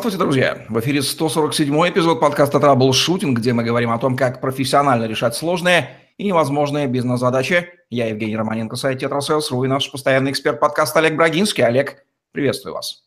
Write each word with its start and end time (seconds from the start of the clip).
Здравствуйте, 0.00 0.24
друзья! 0.24 0.64
В 0.70 0.80
эфире 0.80 1.02
147 1.02 1.74
эпизод 1.90 2.20
подкаста 2.20 2.58
«Траблшутинг», 2.58 3.38
где 3.38 3.52
мы 3.52 3.64
говорим 3.64 3.90
о 3.90 3.98
том, 3.98 4.16
как 4.16 4.40
профессионально 4.40 5.04
решать 5.04 5.34
сложные 5.34 5.90
и 6.16 6.24
невозможные 6.24 6.86
бизнес-задачи. 6.86 7.68
Я 7.90 8.06
Евгений 8.06 8.34
Романенко, 8.34 8.76
сайт 8.76 9.00
«Тетрасейлс.ру» 9.00 9.62
и 9.64 9.68
наш 9.68 9.92
постоянный 9.92 10.30
эксперт 10.30 10.58
подкаста 10.58 11.00
Олег 11.00 11.16
Брагинский. 11.16 11.62
Олег, 11.62 12.06
приветствую 12.32 12.76
вас. 12.76 13.02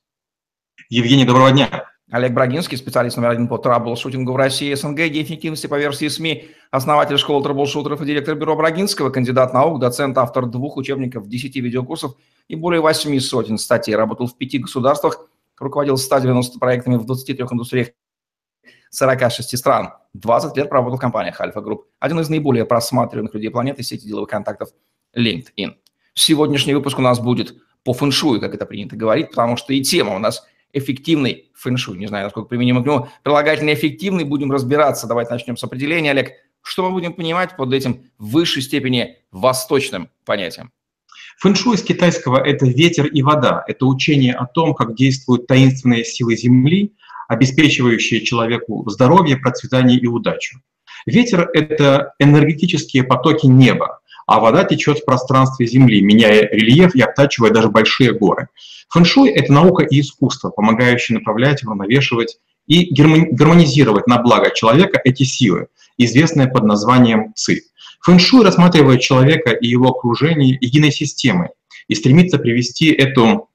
Евгений, 0.88 1.26
доброго 1.26 1.50
дня. 1.50 1.90
Олег 2.12 2.32
Брагинский, 2.32 2.78
специалист 2.78 3.18
номер 3.18 3.32
один 3.32 3.48
по 3.48 3.58
траблшутингу 3.58 4.32
в 4.32 4.36
России, 4.36 4.72
СНГ, 4.72 5.00
эффективности 5.00 5.66
по 5.66 5.80
версии 5.80 6.08
СМИ, 6.08 6.52
основатель 6.70 7.18
школы 7.18 7.42
траблшутеров 7.42 8.04
и 8.04 8.06
директор 8.06 8.36
бюро 8.36 8.56
Брагинского, 8.56 9.10
кандидат 9.10 9.52
наук, 9.52 9.80
доцент, 9.80 10.16
автор 10.20 10.46
двух 10.46 10.78
учебников, 10.78 11.28
10 11.28 11.56
видеокурсов 11.56 12.14
и 12.48 12.56
более 12.56 12.82
восьми 12.82 13.20
сотен 13.20 13.58
статей. 13.58 13.96
Работал 13.96 14.28
в 14.28 14.38
пяти 14.38 14.60
государствах– 14.60 15.28
руководил 15.60 15.98
190 15.98 16.60
проектами 16.60 16.96
в 16.96 17.06
23 17.06 17.46
индустриях 17.52 17.90
46 18.90 19.58
стран. 19.58 19.94
20 20.14 20.56
лет 20.58 20.70
проработал 20.70 20.98
в 20.98 21.02
компаниях 21.02 21.42
Альфа 21.42 21.62
Групп. 21.62 21.88
Один 22.00 22.20
из 22.20 22.30
наиболее 22.30 22.66
просматриваемых 22.66 23.34
людей 23.34 23.50
планеты 23.50 23.84
сети 23.84 24.08
деловых 24.08 24.30
контактов 24.30 24.70
LinkedIn. 25.16 25.76
Сегодняшний 26.14 26.76
выпуск 26.76 27.00
у 27.00 27.02
нас 27.02 27.20
будет 27.20 27.56
по 27.84 27.94
фэншую, 27.94 28.40
как 28.40 28.54
это 28.54 28.66
принято 28.66 28.96
говорить, 28.96 29.30
потому 29.30 29.58
что 29.58 29.74
и 29.74 29.82
тема 29.82 30.16
у 30.16 30.20
нас 30.20 30.46
эффективный 30.74 31.52
фэншуй. 31.56 31.98
Не 31.98 32.08
знаю, 32.08 32.26
насколько 32.26 32.50
применимо 32.50 32.84
к 32.84 32.86
нему. 32.86 33.08
Прилагательно 33.24 33.74
эффективный. 33.74 34.24
Будем 34.24 34.52
разбираться. 34.52 35.08
Давайте 35.08 35.32
начнем 35.32 35.58
с 35.58 35.64
определения, 35.64 36.12
Олег. 36.12 36.32
Что 36.62 36.84
мы 36.84 36.92
будем 36.92 37.14
понимать 37.14 37.56
под 37.58 37.74
этим 37.74 38.10
в 38.18 38.32
высшей 38.32 38.62
степени 38.62 39.18
восточным 39.32 40.10
понятием? 40.26 40.72
Фэншуй 41.40 41.76
из 41.76 41.84
китайского— 41.84 42.38
это 42.46 42.66
ветер 42.66 43.06
и 43.06 43.22
вода. 43.22 43.64
Это 43.68 43.86
учение 43.86 44.34
о 44.34 44.46
том, 44.46 44.74
как 44.74 44.96
действуют 44.96 45.48
таинственные 45.48 46.06
силы 46.06 46.36
Земли, 46.36 46.94
обеспечивающие 47.28 48.22
человеку 48.22 48.88
здоровье, 48.90 49.38
процветание 49.38 50.00
и 50.00 50.08
удачу. 50.08 50.60
Ветер— 51.06 51.50
это 51.54 52.14
энергетические 52.20 53.04
потоки 53.04 53.46
неба, 53.46 54.00
а 54.26 54.40
вода 54.40 54.64
течет 54.64 55.00
в 55.00 55.06
пространстве 55.06 55.68
Земли, 55.68 56.02
меняя 56.02 56.48
рельеф 56.50 56.96
и 56.96 57.02
обтачивая 57.02 57.52
даже 57.52 57.70
большие 57.70 58.14
горы. 58.14 58.48
Фэншуй— 58.90 59.30
это 59.32 59.52
наука 59.52 59.84
и 59.84 60.00
искусство, 60.00 60.50
помогающие 60.50 61.18
направлять, 61.18 61.64
уравновешивать 61.64 62.38
и 62.68 62.94
гармонизировать 62.94 64.08
на 64.08 64.22
благо 64.22 64.52
человека 64.52 65.02
эти 65.04 65.24
силы, 65.24 65.68
известные 65.98 66.48
под 66.48 66.64
названием 66.64 67.34
ЦИ. 67.36 67.64
Фэншуй 68.04 68.44
рассматривает 68.44 69.02
человека 69.02 69.52
и 69.52 69.68
его 69.68 69.90
окружение 69.90 70.58
единой 70.60 70.92
системой 70.92 71.50
и 71.88 71.96
стремится 71.96 72.38
привести 72.38 72.92
эту 72.92 73.50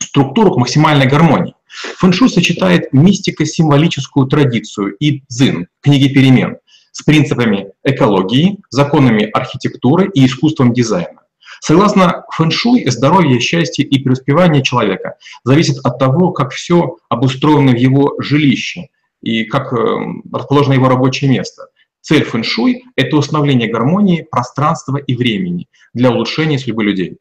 структуру 0.00 0.52
к 0.52 0.58
максимальной 0.58 1.06
гармонии. 1.06 1.54
Фэншуй 1.98 2.30
сочетает 2.30 2.92
мистико-символическую 2.92 4.26
традицию 4.28 4.94
и 4.96 5.22
дзин, 5.28 5.66
книги 5.80 6.12
перемен, 6.12 6.58
с 6.92 7.02
принципами 7.02 7.72
экологии, 7.82 8.58
законами 8.70 9.28
архитектуры 9.32 10.08
и 10.14 10.24
искусством 10.24 10.72
дизайна. 10.72 11.22
Согласно 11.60 12.24
фэншуй, 12.30 12.88
здоровье, 12.88 13.40
счастье 13.40 13.84
и 13.84 14.02
преуспевание 14.02 14.62
человека 14.62 15.16
зависит 15.42 15.78
от 15.82 15.98
того, 15.98 16.30
как 16.30 16.52
все 16.52 16.98
обустроено 17.08 17.72
в 17.72 17.76
его 17.76 18.14
жилище 18.20 18.88
и 19.20 19.44
как 19.44 19.72
эм, 19.72 20.22
расположено 20.32 20.74
его 20.74 20.88
рабочее 20.88 21.30
место. 21.30 21.68
Цель 22.04 22.24
фэншуй– 22.24 22.84
это 22.96 23.16
установление 23.16 23.66
гармонии 23.66 24.28
пространства 24.30 24.98
и 24.98 25.16
времени 25.16 25.68
для 25.94 26.10
улучшения 26.10 26.58
судьбы 26.58 26.84
людей. 26.84 27.16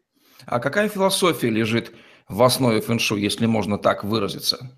А 0.46 0.60
какая 0.60 0.90
философия 0.90 1.50
лежит 1.50 1.94
в 2.28 2.44
основе 2.44 2.82
фэншуй, 2.82 3.22
если 3.22 3.46
можно 3.46 3.78
так 3.78 4.04
выразиться? 4.04 4.78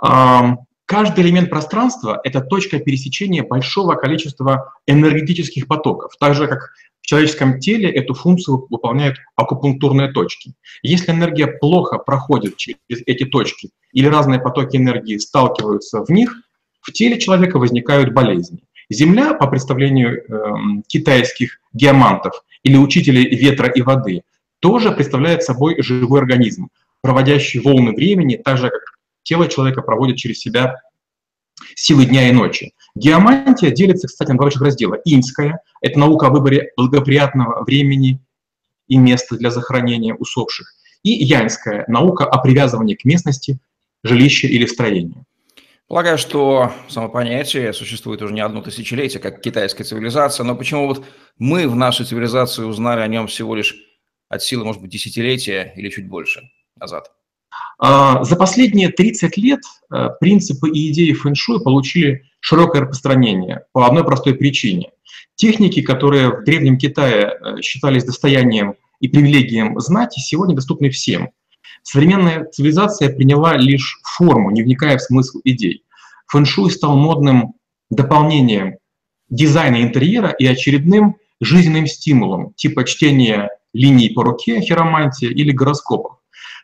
Каждый 0.00 1.24
элемент 1.24 1.48
пространства– 1.48 2.20
это 2.24 2.40
точка 2.40 2.80
пересечения 2.80 3.44
большого 3.44 3.94
количества 3.94 4.72
энергетических 4.88 5.68
потоков, 5.68 6.16
так 6.18 6.34
же, 6.34 6.48
как 6.48 6.72
в 7.02 7.06
человеческом 7.06 7.60
теле 7.60 7.88
эту 7.88 8.14
функцию 8.14 8.66
выполняют 8.68 9.18
акупунктурные 9.36 10.10
точки. 10.10 10.54
Если 10.82 11.12
энергия 11.12 11.46
плохо 11.46 11.98
проходит 11.98 12.56
через 12.56 12.80
эти 12.88 13.24
точки 13.24 13.70
или 13.92 14.08
разные 14.08 14.40
потоки 14.40 14.76
энергии 14.76 15.18
сталкиваются 15.18 16.04
в 16.04 16.10
них, 16.10 16.42
в 16.86 16.92
теле 16.92 17.18
человека 17.18 17.58
возникают 17.58 18.12
болезни. 18.12 18.60
Земля, 18.88 19.34
по 19.34 19.48
представлению 19.48 20.22
э, 20.22 20.82
китайских 20.86 21.60
геомантов 21.72 22.44
или 22.62 22.76
учителей 22.76 23.28
ветра 23.34 23.68
и 23.68 23.82
воды, 23.82 24.22
тоже 24.60 24.92
представляет 24.92 25.42
собой 25.42 25.82
живой 25.82 26.20
организм, 26.20 26.68
проводящий 27.02 27.60
волны 27.60 27.92
времени, 27.92 28.36
так 28.36 28.58
же, 28.58 28.70
как 28.70 28.80
тело 29.24 29.48
человека 29.48 29.82
проводит 29.82 30.16
через 30.16 30.38
себя 30.38 30.76
силы 31.74 32.06
дня 32.06 32.28
и 32.28 32.32
ночи. 32.32 32.74
Геомантия 32.94 33.70
делится, 33.70 34.06
кстати, 34.06 34.30
на 34.30 34.36
два 34.36 34.44
больших 34.44 34.62
раздела. 34.62 34.98
Иньская– 35.04 35.60
это 35.80 35.98
наука 35.98 36.28
о 36.28 36.30
выборе 36.30 36.70
благоприятного 36.76 37.64
времени 37.64 38.20
и 38.86 38.96
места 38.96 39.36
для 39.36 39.50
захоронения 39.50 40.14
усопших. 40.14 40.72
И 41.02 41.10
янская– 41.10 41.84
наука 41.88 42.24
о 42.24 42.38
привязывании 42.40 42.94
к 42.94 43.04
местности, 43.04 43.58
жилища 44.04 44.46
или 44.46 44.66
строения. 44.66 45.25
Полагаю, 45.88 46.18
что 46.18 46.72
само 46.88 47.08
понятие 47.08 47.72
существует 47.72 48.20
уже 48.20 48.34
не 48.34 48.40
одно 48.40 48.60
тысячелетие, 48.60 49.20
как 49.20 49.40
китайская 49.40 49.84
цивилизация, 49.84 50.42
но 50.42 50.56
почему 50.56 50.88
вот 50.88 51.04
мы 51.38 51.68
в 51.68 51.76
нашей 51.76 52.04
цивилизации 52.04 52.64
узнали 52.64 53.00
о 53.00 53.06
нем 53.06 53.28
всего 53.28 53.54
лишь 53.54 53.76
от 54.28 54.42
силы, 54.42 54.64
может 54.64 54.82
быть, 54.82 54.90
десятилетия 54.90 55.72
или 55.76 55.88
чуть 55.88 56.08
больше 56.08 56.50
назад? 56.74 57.12
А, 57.78 58.24
за 58.24 58.34
последние 58.34 58.88
30 58.88 59.36
лет 59.36 59.60
э, 59.92 60.08
принципы 60.18 60.68
и 60.68 60.90
идеи 60.90 61.12
фэншуй 61.12 61.62
получили 61.62 62.24
широкое 62.40 62.82
распространение 62.82 63.66
по 63.72 63.86
одной 63.86 64.04
простой 64.04 64.34
причине. 64.34 64.90
Техники, 65.36 65.82
которые 65.82 66.30
в 66.30 66.42
Древнем 66.42 66.78
Китае 66.78 67.30
э, 67.30 67.62
считались 67.62 68.04
достоянием 68.04 68.74
и 68.98 69.06
привилегием 69.06 69.78
знати, 69.78 70.18
сегодня 70.18 70.56
доступны 70.56 70.90
всем– 70.90 71.30
Современная 71.88 72.44
цивилизация 72.46 73.14
приняла 73.14 73.56
лишь 73.56 74.00
форму, 74.02 74.50
не 74.50 74.64
вникая 74.64 74.98
в 74.98 75.02
смысл 75.02 75.38
идей. 75.44 75.84
Фэншуй 76.26 76.72
стал 76.72 76.96
модным 76.96 77.54
дополнением 77.90 78.78
дизайна 79.28 79.80
интерьера 79.82 80.30
и 80.30 80.44
очередным 80.46 81.18
жизненным 81.40 81.86
стимулом, 81.86 82.54
типа 82.54 82.82
чтения 82.82 83.50
линий 83.72 84.08
по 84.08 84.24
руке, 84.24 84.60
хиромантия 84.60 85.30
или 85.30 85.52
гороскопов. 85.52 86.16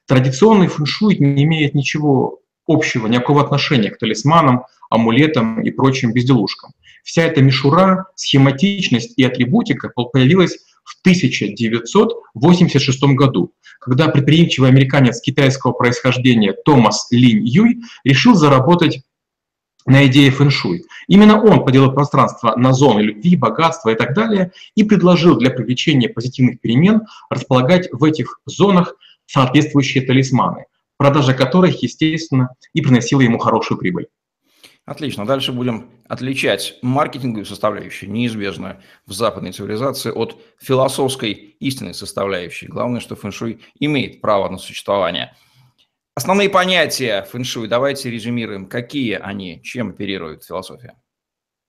Традиционный 0.08 0.66
фэншуй 0.66 1.16
не 1.18 1.44
имеет 1.44 1.76
ничего 1.76 2.40
общего, 2.66 3.06
никакого 3.06 3.44
отношения 3.44 3.90
к 3.90 3.98
талисманам, 3.98 4.64
амулетам 4.90 5.62
и 5.62 5.70
прочим 5.70 6.12
безделушкам. 6.12 6.72
Вся 7.04 7.22
эта 7.22 7.42
мишура, 7.42 8.06
схематичность 8.16 9.16
и 9.16 9.22
атрибутика 9.22 9.88
появилась 9.88 10.58
в 10.84 10.98
1986 11.00 13.02
году, 13.14 13.52
когда 13.80 14.08
предприимчивый 14.08 14.70
американец 14.70 15.20
китайского 15.20 15.72
происхождения 15.72 16.54
Томас 16.64 17.08
Линь 17.10 17.46
Юй 17.46 17.82
решил 18.04 18.34
заработать 18.34 19.02
на 19.86 20.06
идее 20.06 20.30
фэншуй. 20.30 20.84
Именно 21.08 21.42
он 21.42 21.64
поделил 21.64 21.92
пространство 21.92 22.54
на 22.56 22.72
зоны 22.72 23.00
любви, 23.00 23.36
богатства 23.36 23.90
и 23.90 23.96
так 23.96 24.14
далее 24.14 24.52
и 24.74 24.84
предложил 24.84 25.36
для 25.36 25.50
привлечения 25.50 26.08
позитивных 26.08 26.60
перемен 26.60 27.02
располагать 27.30 27.88
в 27.92 28.04
этих 28.04 28.40
зонах 28.46 28.94
соответствующие 29.26 30.06
талисманы, 30.06 30.66
продажа 30.96 31.34
которых, 31.34 31.82
естественно, 31.82 32.50
и 32.72 32.80
приносила 32.80 33.20
ему 33.20 33.38
хорошую 33.38 33.78
прибыль. 33.78 34.06
Отлично. 34.84 35.24
Дальше 35.24 35.52
будем 35.52 35.90
отличать 36.08 36.78
маркетинговую 36.82 37.46
составляющую, 37.46 38.10
неизбежную 38.10 38.82
в 39.06 39.12
западной 39.12 39.52
цивилизации, 39.52 40.10
от 40.10 40.40
философской 40.60 41.32
истинной 41.60 41.94
составляющей. 41.94 42.66
Главное, 42.66 43.00
что 43.00 43.14
фэншуй 43.14 43.60
имеет 43.78 44.20
право 44.20 44.48
на 44.48 44.58
существование. 44.58 45.36
Основные 46.14 46.50
понятия 46.50 47.22
фэншуй 47.22 47.68
давайте 47.68 48.10
резюмируем. 48.10 48.66
Какие 48.66 49.14
они, 49.14 49.62
чем 49.62 49.90
оперирует 49.90 50.44
философия? 50.44 50.94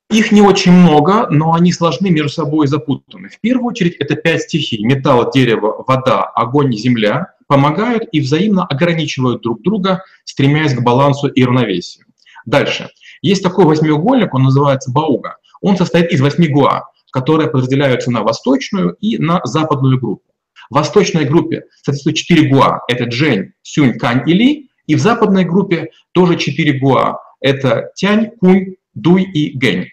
Их 0.09 0.31
не 0.31 0.41
очень 0.41 0.71
много, 0.71 1.27
но 1.29 1.53
они 1.53 1.71
сложны 1.71 2.09
между 2.09 2.29
собой 2.29 2.65
и 2.65 2.67
запутаны. 2.67 3.29
В 3.29 3.39
первую 3.39 3.67
очередь 3.67 3.95
это 3.95 4.15
пять 4.15 4.43
стихий– 4.43 4.83
металл, 4.85 5.31
дерево, 5.31 5.83
вода, 5.87 6.23
огонь, 6.23 6.73
земля– 6.73 7.33
помогают 7.47 8.03
и 8.11 8.19
взаимно 8.19 8.65
ограничивают 8.65 9.41
друг 9.43 9.61
друга, 9.61 10.03
стремясь 10.23 10.73
к 10.73 10.81
балансу 10.81 11.27
и 11.27 11.43
равновесию. 11.43 12.05
Дальше. 12.45 12.89
Есть 13.23 13.41
такой 13.41 13.65
восьмиугольник, 13.65 14.33
он 14.35 14.43
называется 14.43 14.91
Бауга. 14.91 15.37
Он 15.61 15.77
состоит 15.77 16.11
из 16.11 16.21
восьми 16.21 16.49
гуа, 16.49 16.89
которые 17.11 17.49
подразделяются 17.49 18.11
на 18.11 18.21
восточную 18.21 18.95
и 18.99 19.17
на 19.17 19.39
западную 19.45 19.97
группу. 19.97 20.29
В 20.69 20.75
восточной 20.75 21.23
группе 21.25 21.63
соответствует 21.81 22.17
четыре 22.17 22.49
гуа. 22.49 22.81
Это 22.89 23.05
Джень, 23.05 23.53
Сюнь, 23.63 23.97
Кань 23.97 24.29
и 24.29 24.33
Ли. 24.33 24.69
И 24.87 24.95
в 24.95 24.99
западной 24.99 25.45
группе 25.45 25.91
тоже 26.11 26.35
четыре 26.35 26.79
гуа. 26.79 27.19
Это 27.39 27.91
Тянь, 27.95 28.31
Кунь, 28.39 28.75
Дуй 28.93 29.23
и 29.23 29.57
Гэнь. 29.57 29.87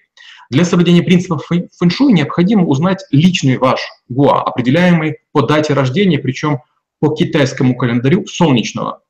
Для 0.51 0.65
соблюдения 0.65 1.03
принципов 1.03 1.47
фэншуй 1.79 2.13
необходимо 2.13 2.67
узнать 2.67 3.05
личный 3.13 3.59
ваш 3.59 3.81
гуа, 4.09 4.43
определяемый 4.43 5.19
по 5.31 5.43
дате 5.43 5.75
рождения, 5.75 6.19
причем 6.19 6.59
по 6.99 7.15
китайскому 7.15 7.77
календарю 7.77 8.27
солнечного 8.27 9.03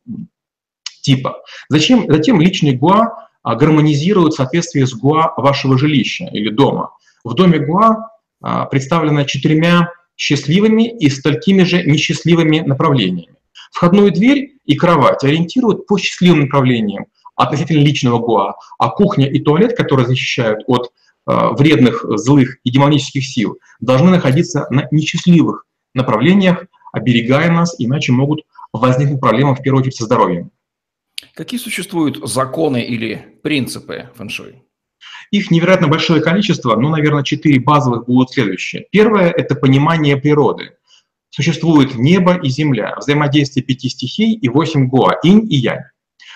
типа. 1.00 1.43
Зачем? 1.69 2.05
Затем 2.08 2.40
личный 2.40 2.75
ГУА 2.75 3.30
а, 3.43 3.55
гармонизирует 3.55 4.33
в 4.33 4.37
соответствии 4.37 4.85
с 4.85 4.95
ГУА 4.95 5.35
вашего 5.37 5.79
жилища 5.79 6.27
или 6.33 6.51
дома. 6.51 6.91
В 7.25 7.35
доме 7.35 7.59
ГУА 7.59 8.11
а, 8.43 8.67
представлено 8.67 9.25
четырьмя 9.25 9.91
счастливыми 10.17 10.89
и 10.89 11.09
столькими 11.09 11.63
же 11.63 11.83
несчастливыми 11.83 12.61
направлениями. 12.61 13.35
Входную 13.73 14.13
дверь 14.13 14.57
и 14.67 14.77
кровать 14.77 15.25
ориентируют 15.25 15.87
по 15.87 15.99
счастливым 15.99 16.41
направлениям 16.41 17.07
относительно 17.37 17.83
личного 17.83 18.19
ГУА, 18.19 18.57
а 18.79 18.91
кухня 18.91 19.27
и 19.27 19.39
туалет, 19.41 19.77
которые 19.77 20.07
защищают 20.07 20.61
от 20.67 20.91
э, 21.27 21.33
вредных, 21.53 22.05
злых 22.19 22.59
и 22.65 22.71
демонических 22.71 23.25
сил, 23.25 23.59
должны 23.81 24.11
находиться 24.11 24.67
на 24.71 24.87
несчастливых 24.91 25.65
направлениях, 25.95 26.67
оберегая 26.93 27.51
нас, 27.51 27.75
иначе 27.79 28.13
могут 28.13 28.43
возникнуть 28.73 29.21
проблемы, 29.21 29.55
в 29.55 29.63
первую 29.63 29.81
очередь, 29.81 29.97
со 29.97 30.05
здоровьем. 30.05 30.51
Какие 31.34 31.61
существуют 31.61 32.26
законы 32.28 32.82
или 32.82 33.38
принципы 33.43 34.11
фэншуй? 34.14 34.62
Их 35.31 35.50
невероятно 35.50 35.88
большое 35.88 36.20
количество, 36.20 36.76
ну, 36.76 36.88
наверное, 36.88 37.22
четыре 37.22 37.61
базовых 37.61 38.06
будут 38.06 38.32
следующие. 38.32 38.87
Первое– 38.90 39.31
это 39.37 39.55
понимание 39.55 40.17
природы. 40.17 40.72
Существует 41.31 41.94
небо 41.94 42.37
и 42.37 42.49
земля, 42.49 42.96
взаимодействие 42.99 43.64
пяти 43.64 43.88
стихий 43.88 44.34
и 44.34 44.49
восемь 44.49 44.88
гоа, 44.88 45.19
инь 45.22 45.46
и 45.50 45.56
янь. 45.56 45.84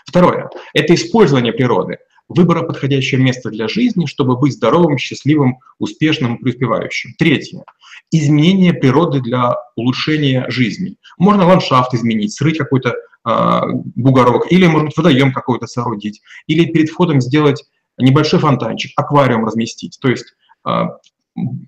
Второе– 0.06 0.48
это 0.74 0.94
использование 0.94 1.52
природы, 1.52 1.98
выбора 2.28 2.62
подходящего 2.62 3.20
места 3.20 3.50
для 3.50 3.68
жизни, 3.68 4.06
чтобы 4.06 4.36
быть 4.36 4.52
здоровым, 4.52 4.96
счастливым, 4.98 5.58
успешным, 5.78 6.38
преуспевающим. 6.38 7.14
Третье– 7.18 7.64
изменение 8.12 8.72
природы 8.72 9.20
для 9.20 9.56
улучшения 9.76 10.48
жизни. 10.48 10.96
Можно 11.18 11.46
ландшафт 11.46 11.94
изменить, 11.94 12.32
срыть 12.32 12.58
какой-то 12.58 12.94
бугорок, 13.24 14.52
или, 14.52 14.66
может 14.66 14.88
быть, 14.88 14.96
водоем 14.96 15.32
какой-то 15.32 15.66
соорудить, 15.66 16.20
или 16.46 16.70
перед 16.70 16.90
входом 16.90 17.20
сделать 17.20 17.64
небольшой 17.96 18.40
фонтанчик, 18.40 18.92
аквариум 18.96 19.46
разместить, 19.46 19.98
то 20.00 20.08
есть 20.08 20.34
э, 20.66 20.82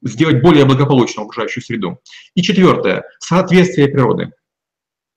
сделать 0.02 0.42
более 0.42 0.64
благополучную 0.64 1.26
окружающую 1.26 1.64
среду. 1.64 1.98
И 2.34 2.42
четвертое– 2.42 3.04
соответствие 3.20 3.88
природы 3.88 4.32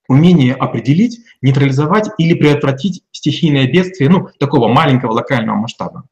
умение 0.10 0.56
определить, 0.56 1.24
нейтрализовать 1.42 2.10
или 2.18 2.34
предотвратить 2.34 3.04
стихийное 3.12 3.72
бедствие 3.72 4.10
ну, 4.10 4.28
такого 4.40 4.68
маленького 4.68 5.14
локального 5.14 5.56
масштаба. 5.56 6.04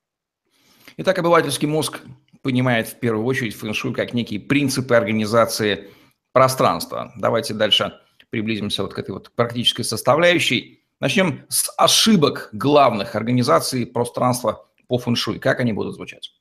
Итак, 0.98 1.18
обывательский 1.20 1.68
мозг 1.68 2.02
понимает 2.44 2.88
в 2.88 3.00
первую 3.00 3.26
очередь 3.26 3.56
фэншуй 3.56 3.94
как 3.94 4.14
некие 4.14 4.40
принципы 4.40 4.96
организации 4.96 5.90
пространства. 6.32 7.12
Давайте 7.18 7.56
дальше 7.56 8.00
приблизимся 8.30 8.84
вот 8.84 8.94
к 8.94 9.00
этой 9.00 9.12
вот 9.12 9.32
практической 9.36 9.84
составляющей. 9.84 10.84
Начнем 11.00 11.46
с 11.50 11.72
ошибок 11.78 12.50
главных 12.52 13.16
организаций 13.16 13.86
пространства 13.86 14.66
по 14.88 14.98
фэншуй. 14.98 15.40
Как 15.40 15.60
они 15.60 15.74
будут 15.74 15.96
звучать? 15.96 16.32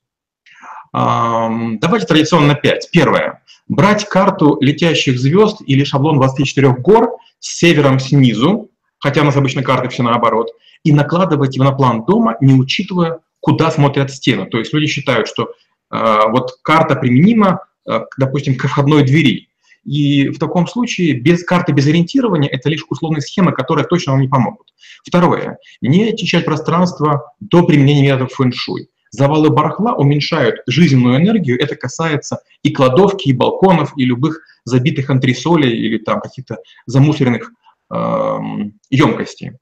Давайте 0.93 2.07
традиционно 2.07 2.55
5. 2.55 2.91
Первое. 2.91 3.43
Брать 3.69 4.09
карту 4.09 4.59
летящих 4.61 5.19
звезд 5.19 5.61
или 5.67 5.85
шаблон 5.85 6.17
24 6.17 6.75
гор 6.75 7.17
с 7.39 7.59
севером 7.59 7.99
снизу, 7.99 8.71
хотя 8.99 9.23
у 9.23 9.25
нас 9.25 9.37
обычно 9.37 9.63
карты 9.63 9.89
все 9.89 10.03
наоборот, 10.03 10.53
и 10.85 10.93
накладывать 10.93 11.57
его 11.57 11.65
на 11.65 11.73
план 11.73 12.05
дома, 12.05 12.37
не 12.41 12.55
учитывая, 12.55 13.21
куда 13.41 13.71
смотрят 13.71 14.11
стены. 14.11 14.47
То 14.47 14.59
есть 14.59 14.73
люди 14.73 14.87
считают, 14.87 15.29
что 15.29 15.51
э, 15.91 16.21
вот 16.29 16.59
карта 16.63 16.95
применима, 16.95 17.67
э, 17.89 18.01
допустим, 18.17 18.57
к 18.57 18.67
входной 18.67 19.05
двери. 19.05 19.49
И 19.87 20.31
в 20.31 20.39
таком 20.39 20.67
случае 20.67 21.15
без 21.15 21.45
карты, 21.45 21.73
без 21.73 21.87
ориентирования 21.87 22.51
это 22.51 22.69
лишь 22.69 22.85
условные 22.89 23.23
схемы, 23.23 23.53
которые 23.53 23.87
точно 23.87 24.13
вам 24.13 24.21
не 24.21 24.29
помогут. 24.29 24.75
Второе. 25.05 25.59
Не 25.81 26.11
очищать 26.11 26.45
пространство 26.45 27.33
до 27.39 27.65
применения 27.65 28.03
методов 28.03 28.33
фэн-шуй. 28.33 28.91
Завалы 29.11 29.51
барахла 29.51 29.95
уменьшают 29.95 30.57
жизненную 30.67 31.19
энергию. 31.19 31.63
Это 31.63 31.77
касается 31.77 32.41
и 32.63 32.73
кладовки, 32.73 33.29
и 33.29 33.33
балконов, 33.33 33.93
и 33.97 34.05
любых 34.05 34.41
забитых 34.65 35.09
антресолей 35.09 35.71
или 35.71 35.99
там 35.99 36.21
каких-то 36.21 36.59
замусоренных 36.87 37.53
э, 37.95 38.39
емкостей. 38.91 39.53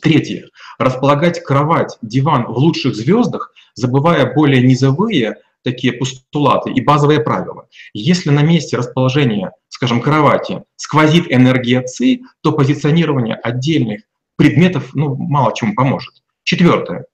Третье. 0.00 0.48
Располагать 0.78 1.42
кровать, 1.42 1.98
диван 2.02 2.46
в 2.46 2.56
лучших 2.56 2.94
звездах, 2.94 3.52
забывая 3.74 4.32
более 4.32 4.62
низовые 4.62 5.38
такие 5.64 5.92
постулаты 5.92 6.70
и 6.70 6.80
базовые 6.80 7.20
правила. 7.20 7.66
Если 7.92 8.30
на 8.30 8.42
месте 8.42 8.76
расположения, 8.76 9.52
скажем, 9.68 10.00
кровати 10.00 10.62
сквозит 10.76 11.26
энергия 11.32 11.82
ЦИ, 11.82 12.22
то 12.42 12.52
позиционирование 12.52 13.34
отдельных 13.34 14.02
предметов 14.36 14.90
ну, 14.94 15.16
мало 15.16 15.52
чему 15.54 15.74
поможет. 15.74 16.14
Четвертое 16.44 17.06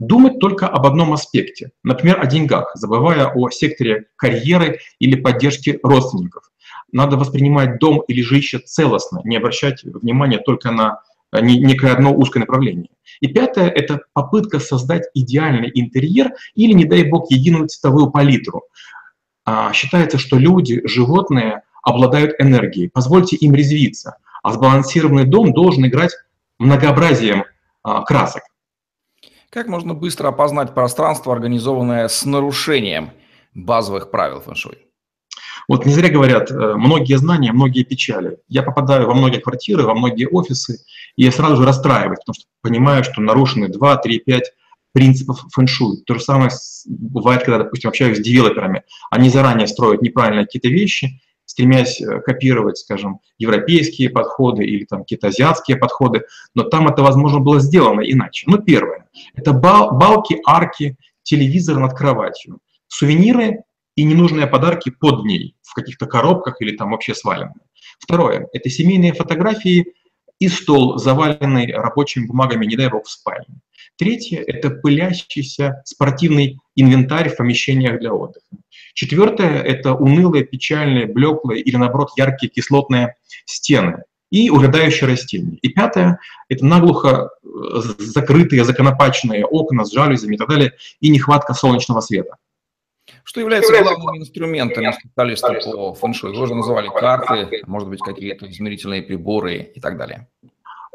думать 0.00 0.40
только 0.40 0.66
об 0.66 0.86
одном 0.86 1.12
аспекте, 1.12 1.70
например, 1.84 2.20
о 2.20 2.26
деньгах, 2.26 2.72
забывая 2.74 3.26
о 3.26 3.50
секторе 3.50 4.06
карьеры 4.16 4.80
или 4.98 5.14
поддержки 5.14 5.78
родственников. 5.82 6.50
Надо 6.90 7.16
воспринимать 7.16 7.78
дом 7.78 8.02
или 8.08 8.22
жилище 8.22 8.58
целостно, 8.58 9.20
не 9.24 9.36
обращать 9.36 9.84
внимания 9.84 10.38
только 10.38 10.72
на 10.72 11.02
некое 11.32 11.92
одно 11.92 12.14
узкое 12.14 12.40
направление. 12.40 12.90
И 13.20 13.28
пятое– 13.28 13.68
это 13.70 14.00
попытка 14.12 14.58
создать 14.58 15.04
идеальный 15.14 15.70
интерьер 15.74 16.32
или, 16.54 16.72
не 16.72 16.84
дай 16.84 17.04
бог, 17.04 17.30
единую 17.30 17.68
цветовую 17.68 18.10
палитру. 18.10 18.62
А, 19.44 19.72
считается, 19.72 20.18
что 20.18 20.38
люди, 20.38 20.80
животные 20.86 21.62
обладают 21.82 22.34
энергией. 22.38 22.88
Позвольте 22.88 23.36
им 23.36 23.54
резвиться. 23.54 24.16
А 24.42 24.52
сбалансированный 24.52 25.24
дом 25.24 25.52
должен 25.52 25.86
играть 25.86 26.12
многообразием 26.58 27.44
а, 27.82 28.02
красок. 28.02 28.42
Как 29.50 29.66
можно 29.66 29.94
быстро 29.94 30.28
опознать 30.28 30.74
пространство, 30.74 31.32
организованное 31.32 32.08
с 32.08 32.24
нарушением 32.24 33.10
базовых 33.54 34.10
правил 34.10 34.40
фэншуй? 34.40 34.89
Вот 35.68 35.86
не 35.86 35.92
зря 35.92 36.08
говорят, 36.08 36.50
э, 36.50 36.74
многие 36.76 37.16
знания, 37.18 37.52
многие 37.52 37.84
печали. 37.84 38.38
Я 38.48 38.62
попадаю 38.62 39.06
во 39.06 39.14
многие 39.14 39.40
квартиры, 39.40 39.84
во 39.84 39.94
многие 39.94 40.26
офисы, 40.26 40.80
и 41.16 41.24
я 41.24 41.32
сразу 41.32 41.56
же 41.56 41.64
расстраиваюсь, 41.64 42.20
потому 42.20 42.34
что 42.34 42.44
понимаю, 42.62 43.04
что 43.04 43.20
нарушены 43.20 43.68
2, 43.68 43.96
3, 43.96 44.18
5 44.18 44.52
принципов 44.92 45.44
фэншуй. 45.52 46.02
То 46.06 46.14
же 46.14 46.20
самое 46.20 46.50
бывает, 46.86 47.42
когда, 47.44 47.58
допустим, 47.58 47.88
общаюсь 47.88 48.18
с 48.18 48.20
девелоперами. 48.20 48.82
Они 49.10 49.30
заранее 49.30 49.66
строят 49.66 50.02
неправильно 50.02 50.44
какие-то 50.44 50.68
вещи, 50.68 51.20
стремясь 51.44 52.00
э, 52.00 52.20
копировать, 52.20 52.78
скажем, 52.78 53.20
европейские 53.38 54.10
подходы 54.10 54.64
или 54.64 54.84
там 54.84 55.00
какие-то 55.00 55.28
азиатские 55.28 55.76
подходы, 55.76 56.22
но 56.54 56.62
там 56.62 56.86
это, 56.88 57.02
возможно, 57.02 57.40
было 57.40 57.60
сделано 57.60 58.02
иначе. 58.02 58.46
Ну, 58.48 58.58
первое, 58.58 59.08
это 59.34 59.52
бал, 59.52 59.96
балки, 59.96 60.40
арки, 60.46 60.96
телевизор 61.22 61.78
над 61.78 61.94
кроватью, 61.94 62.60
сувениры 62.86 63.64
и 64.00 64.02
ненужные 64.02 64.46
подарки 64.46 64.88
под 64.88 65.26
ней, 65.26 65.54
в 65.60 65.74
каких-то 65.74 66.06
коробках 66.06 66.62
или 66.62 66.74
там 66.74 66.92
вообще 66.92 67.14
сваленные. 67.14 67.66
Второе, 67.98 68.48
это 68.54 68.70
семейные 68.70 69.12
фотографии 69.12 69.92
и 70.38 70.48
стол, 70.48 70.96
заваленный 70.96 71.70
рабочими 71.70 72.26
бумагами, 72.26 72.64
не 72.64 72.76
дай 72.76 72.88
бог, 72.88 73.04
в 73.04 73.10
спальне. 73.10 73.60
Третье– 73.98 74.42
это 74.46 74.70
пылящийся 74.70 75.82
спортивный 75.84 76.58
инвентарь 76.76 77.28
в 77.28 77.36
помещениях 77.36 78.00
для 78.00 78.14
отдыха. 78.14 78.46
Четвертое– 78.94 79.62
это 79.74 79.92
унылые, 79.92 80.44
печальные, 80.44 81.04
блеклые 81.04 81.60
или, 81.60 81.76
наоборот, 81.76 82.12
яркие 82.16 82.48
кислотные 82.48 83.16
стены 83.44 84.04
и 84.30 84.48
увядающие 84.48 85.10
растения. 85.10 85.58
И 85.60 85.68
пятое– 85.68 86.20
это 86.48 86.64
наглухо 86.64 87.28
э, 87.44 87.48
закрытые, 87.98 88.64
законопаченные 88.64 89.44
окна 89.44 89.84
с 89.84 89.92
жалюзями 89.92 90.36
и 90.36 90.38
так 90.38 90.48
далее, 90.48 90.72
и 91.00 91.10
нехватка 91.10 91.52
солнечного 91.52 92.00
света. 92.00 92.36
Что 93.24 93.40
является 93.40 93.72
главными 93.72 94.18
инструментами 94.18 94.92
специалиста 94.92 95.54
по 95.64 95.94
фэншуй? 95.94 96.32
Вы 96.32 96.42
уже 96.42 96.54
называли 96.54 96.88
карты, 96.88 97.62
может 97.66 97.88
быть, 97.88 98.00
какие-то 98.00 98.50
измерительные 98.50 99.02
приборы 99.02 99.70
и 99.74 99.80
так 99.80 99.96
далее. 99.96 100.28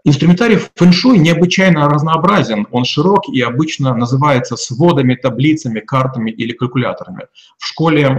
Инструментарий 0.08 0.60
фэншуй 0.76 1.18
необычайно 1.18 1.90
разнообразен, 1.90 2.68
он 2.72 2.86
широк 2.86 3.28
и 3.28 3.42
обычно 3.42 3.96
называется 3.96 4.56
сводами, 4.56 5.16
таблицами, 5.16 5.80
картами 5.80 6.30
или 6.30 6.54
калькуляторами. 6.54 7.26
В 7.58 7.66
школе 7.66 8.16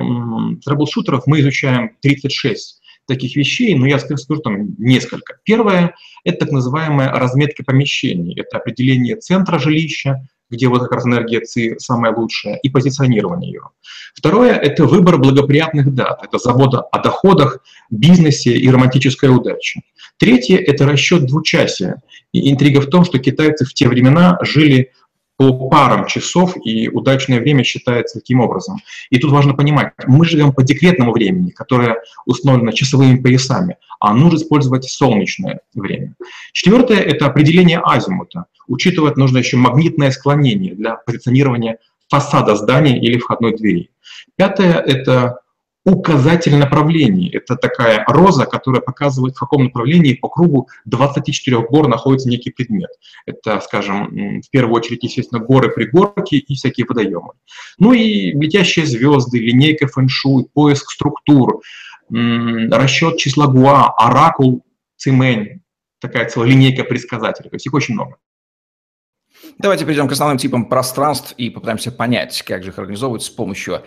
трэблшутеров 0.65 1.29
мы 1.29 1.41
изучаем 1.41 1.93
36 2.03 2.81
таких 3.07 3.37
вещей, 3.37 3.77
но 3.77 3.87
я 3.87 4.01
скажу 4.01 4.41
там 4.41 4.75
несколько. 4.79 5.39
Первое– 5.45 5.95
это 6.25 6.39
так 6.39 6.51
называемая 6.51 7.13
разметка 7.13 7.63
помещений. 7.65 8.35
Это 8.37 8.57
определение 8.57 9.15
центра 9.15 9.61
жилища, 9.61 10.27
где 10.51 10.69
вот 10.69 10.83
как 10.83 10.93
раз 10.93 11.07
энергия 11.07 11.41
ЦИ 11.41 11.77
самая 11.79 12.15
лучшая, 12.15 12.57
и 12.57 12.69
позиционирование 12.69 13.53
ее. 13.53 13.63
Второе– 14.15 14.55
это 14.55 14.85
выбор 14.85 15.19
благоприятных 15.19 15.95
дат, 15.95 16.23
это 16.23 16.39
забота 16.39 16.81
о 16.81 17.03
доходах, 17.03 17.59
бизнесе 17.91 18.53
и 18.53 18.71
романтическая 18.71 19.31
удача. 19.31 19.81
Третье– 20.19 20.57
это 20.67 20.87
расчет 20.87 21.27
двучасия. 21.27 22.03
И 22.33 22.51
интрига 22.51 22.81
в 22.81 22.87
том, 22.87 23.05
что 23.05 23.19
китайцы 23.19 23.65
в 23.65 23.75
те 23.75 23.89
времена 23.89 24.39
жили 24.43 24.93
по 25.37 25.69
парам 25.69 26.07
часов, 26.07 26.55
и 26.65 26.89
удачное 26.89 27.41
время 27.41 27.63
считается 27.63 28.21
таким 28.21 28.41
образом. 28.41 28.79
И 29.11 29.19
тут 29.19 29.33
важно 29.33 29.55
понимать, 29.55 29.93
мы 30.07 30.25
живем 30.25 30.53
по 30.53 30.63
декретному 30.63 31.13
времени, 31.13 31.51
которое 31.51 31.99
установлено 32.25 32.73
часовыми 32.73 33.19
поясами, 33.19 33.77
а 34.01 34.15
нужно 34.15 34.39
использовать 34.39 34.85
солнечное 34.85 35.61
время. 35.75 36.15
Четвертое– 36.53 37.01
это 37.01 37.27
определение 37.27 37.81
азимута. 37.85 38.47
Учитывать 38.67 39.17
нужно 39.17 39.39
еще 39.39 39.57
магнитное 39.57 40.11
склонение 40.11 40.75
для 40.75 40.95
позиционирования 40.95 41.79
фасада 42.09 42.57
здания 42.57 42.99
или 42.99 43.19
входной 43.19 43.57
двери. 43.57 43.91
Пятое– 44.37 44.75
это 44.87 45.41
указатель 45.87 46.57
направлений. 46.57 47.31
Это 47.31 47.55
такая 47.55 48.05
роза, 48.09 48.45
которая 48.45 48.83
показывает, 48.83 49.37
в 49.37 49.39
каком 49.39 49.65
направлении 49.65 50.15
по 50.15 50.29
кругу 50.29 50.69
24 50.85 51.61
гор 51.61 51.87
находится 51.87 52.29
некий 52.29 52.51
предмет. 52.51 52.91
Это, 53.25 53.61
скажем, 53.61 54.41
в 54.41 54.51
первую 54.51 54.75
очередь, 54.75 55.05
естественно, 55.05 55.41
горы, 55.41 55.71
пригорки 55.71 56.35
и 56.35 56.55
всякие 56.57 56.87
водоемы. 56.89 57.35
Ну 57.79 57.93
и 57.93 58.33
летящие 58.33 58.85
звезды, 58.85 59.39
линейка 59.39 59.87
фэншуй, 59.87 60.49
поиск 60.53 60.91
структур, 60.91 61.63
расчет 62.11 63.19
числа 63.19 63.47
Гуа, 63.47 63.95
оракул 63.97 64.65
Цимэнь, 64.97 65.63
такая 66.01 66.29
целая 66.29 66.49
линейка 66.49 66.83
предсказателей. 66.83 67.49
То 67.49 67.57
есть 67.57 67.67
их 67.67 67.75
очень 67.75 67.95
много. 67.95 68.17
Давайте 69.59 69.85
перейдем 69.85 70.09
к 70.09 70.13
основным 70.13 70.39
типам 70.39 70.69
пространств 70.69 71.33
и 71.37 71.49
попытаемся 71.51 71.93
понять, 71.93 72.43
как 72.43 72.65
же 72.65 72.71
их 72.71 72.79
организовывать 72.79 73.23
с 73.23 73.31
помощью 73.31 73.83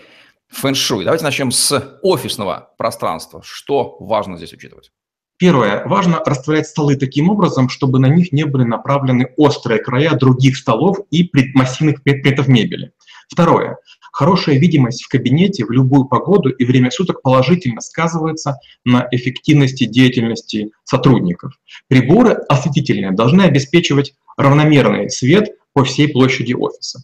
фэн-шуй. 0.49 1.05
Давайте 1.05 1.23
начнем 1.23 1.51
с 1.51 1.99
офисного 2.01 2.73
пространства. 2.77 3.41
Что 3.43 3.97
важно 3.99 4.37
здесь 4.37 4.53
учитывать? 4.53 4.91
Первое. 5.37 5.85
Важно 5.85 6.21
расставлять 6.25 6.67
столы 6.67 6.97
таким 6.97 7.29
образом, 7.29 7.69
чтобы 7.69 7.97
на 7.99 8.07
них 8.07 8.33
не 8.33 8.43
были 8.43 8.65
направлены 8.65 9.31
острые 9.37 9.81
края 9.81 10.11
других 10.11 10.57
столов 10.57 10.97
и 11.11 11.29
массивных 11.53 12.03
предметов 12.03 12.49
мебели. 12.49 12.91
Второе. 13.29 13.77
Хорошая 14.11 14.57
видимость 14.57 15.03
в 15.03 15.07
кабинете 15.07 15.63
в 15.63 15.71
любую 15.71 16.05
погоду 16.05 16.49
и 16.49 16.65
время 16.65 16.91
суток 16.91 17.21
положительно 17.21 17.79
сказывается 17.79 18.57
на 18.83 19.07
эффективности 19.11 19.85
деятельности 19.85 20.71
сотрудников. 20.83 21.53
Приборы 21.87 22.33
осветительные 22.49 23.11
должны 23.11 23.43
обеспечивать 23.43 24.15
равномерный 24.35 25.09
свет 25.09 25.51
по 25.71 25.85
всей 25.85 26.09
площади 26.09 26.53
офиса. 26.53 27.03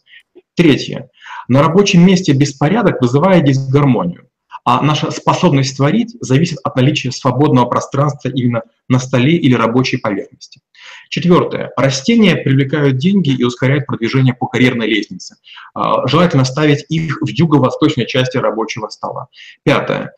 Третье. 0.56 1.10
На 1.48 1.62
рабочем 1.62 2.06
месте 2.06 2.34
беспорядок 2.34 3.02
вызывает 3.02 3.46
дисгармонию, 3.46 4.30
а 4.64 4.82
наша 4.82 5.12
способность 5.12 5.78
творить 5.78 6.16
зависит 6.20 6.58
от 6.64 6.76
наличия 6.76 7.12
свободного 7.12 7.66
пространства 7.66 8.30
именно 8.30 8.64
на 8.90 9.00
столе 9.00 9.36
или 9.38 9.54
рабочей 9.54 9.98
поверхности. 9.98 10.62
Четвертое. 11.10 11.72
Растения 11.78 12.36
привлекают 12.36 12.98
деньги 12.98 13.30
и 13.30 13.44
ускоряют 13.44 13.86
продвижение 13.86 14.34
по 14.34 14.48
карьерной 14.48 14.88
лестнице. 14.88 15.36
А, 15.74 16.08
желательно 16.08 16.46
ставить 16.46 16.86
их 16.90 17.18
в 17.22 17.28
юго-восточной 17.28 18.08
части 18.08 18.38
рабочего 18.38 18.90
стола. 18.90 19.28
Пятое. 19.64 20.14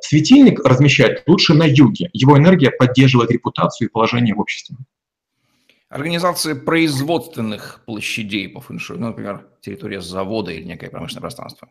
Светильник 0.00 0.64
размещать 0.64 1.22
лучше 1.26 1.54
на 1.54 1.64
юге. 1.64 2.10
Его 2.12 2.36
энергия 2.36 2.70
поддерживает 2.70 3.30
репутацию 3.30 3.88
и 3.88 3.90
положение 3.90 4.34
в 4.34 4.40
обществе. 4.40 4.76
Организации 5.88 6.54
производственных 6.54 7.82
площадей 7.86 8.48
по 8.48 8.60
фэншую, 8.60 8.98
ну, 8.98 9.08
например, 9.08 9.48
территория 9.60 10.00
завода 10.00 10.50
или 10.50 10.64
некое 10.64 10.90
промышленное 10.90 11.20
пространство. 11.20 11.68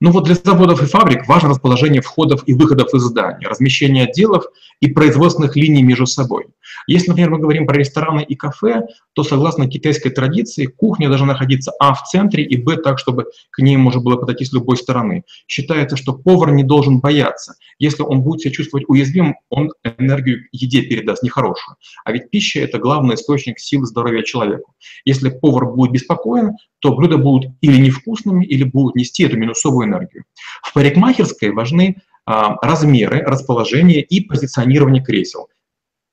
Ну 0.00 0.10
вот 0.10 0.24
для 0.24 0.34
заводов 0.34 0.82
и 0.82 0.86
фабрик 0.86 1.28
важно 1.28 1.50
расположение 1.50 2.02
входов 2.02 2.42
и 2.46 2.54
выходов 2.54 2.92
из 2.92 3.02
здания, 3.02 3.46
размещение 3.46 4.04
отделов 4.04 4.44
и 4.80 4.88
производственных 4.88 5.54
линий 5.54 5.84
между 5.84 6.06
собой. 6.06 6.46
Если, 6.86 7.08
например, 7.08 7.30
мы 7.30 7.38
говорим 7.38 7.66
про 7.66 7.76
рестораны 7.76 8.24
и 8.24 8.34
кафе, 8.34 8.82
то 9.12 9.22
согласно 9.22 9.68
китайской 9.68 10.10
традиции 10.10 10.66
кухня 10.66 11.08
должна 11.08 11.28
находиться 11.28 11.72
а 11.78 11.94
в 11.94 12.02
центре 12.04 12.44
и 12.44 12.56
б 12.56 12.76
так, 12.76 12.98
чтобы 12.98 13.26
к 13.50 13.62
ней 13.62 13.76
можно 13.76 14.00
было 14.00 14.16
подойти 14.16 14.44
с 14.44 14.52
любой 14.52 14.76
стороны. 14.76 15.22
Считается, 15.46 15.96
что 15.96 16.14
повар 16.14 16.52
не 16.52 16.64
должен 16.64 17.00
бояться. 17.00 17.54
Если 17.78 18.02
он 18.02 18.22
будет 18.22 18.40
себя 18.40 18.52
чувствовать 18.52 18.86
уязвимым, 18.88 19.36
он 19.50 19.70
энергию 19.98 20.48
еде 20.52 20.82
передаст 20.82 21.22
нехорошую. 21.22 21.76
А 22.04 22.12
ведь 22.12 22.30
пища– 22.30 22.60
это 22.60 22.78
главный 22.78 23.14
источник 23.14 23.58
сил 23.58 23.84
здоровья 23.84 24.22
человеку. 24.22 24.74
Если 25.04 25.30
повар 25.30 25.66
будет 25.66 25.92
беспокоен, 25.92 26.56
то 26.80 26.94
блюда 26.96 27.16
будут 27.16 27.52
или 27.60 27.76
невкусными, 27.76 28.44
или 28.44 28.64
будут 28.64 28.96
нести 28.96 29.22
эту 29.22 29.36
минусовую 29.36 29.71
энергию. 29.80 30.24
В 30.62 30.72
парикмахерской 30.72 31.50
важны 31.50 32.02
а, 32.24 32.56
размеры, 32.62 33.22
расположение 33.22 34.02
и 34.02 34.20
позиционирование 34.24 35.02
кресел, 35.02 35.48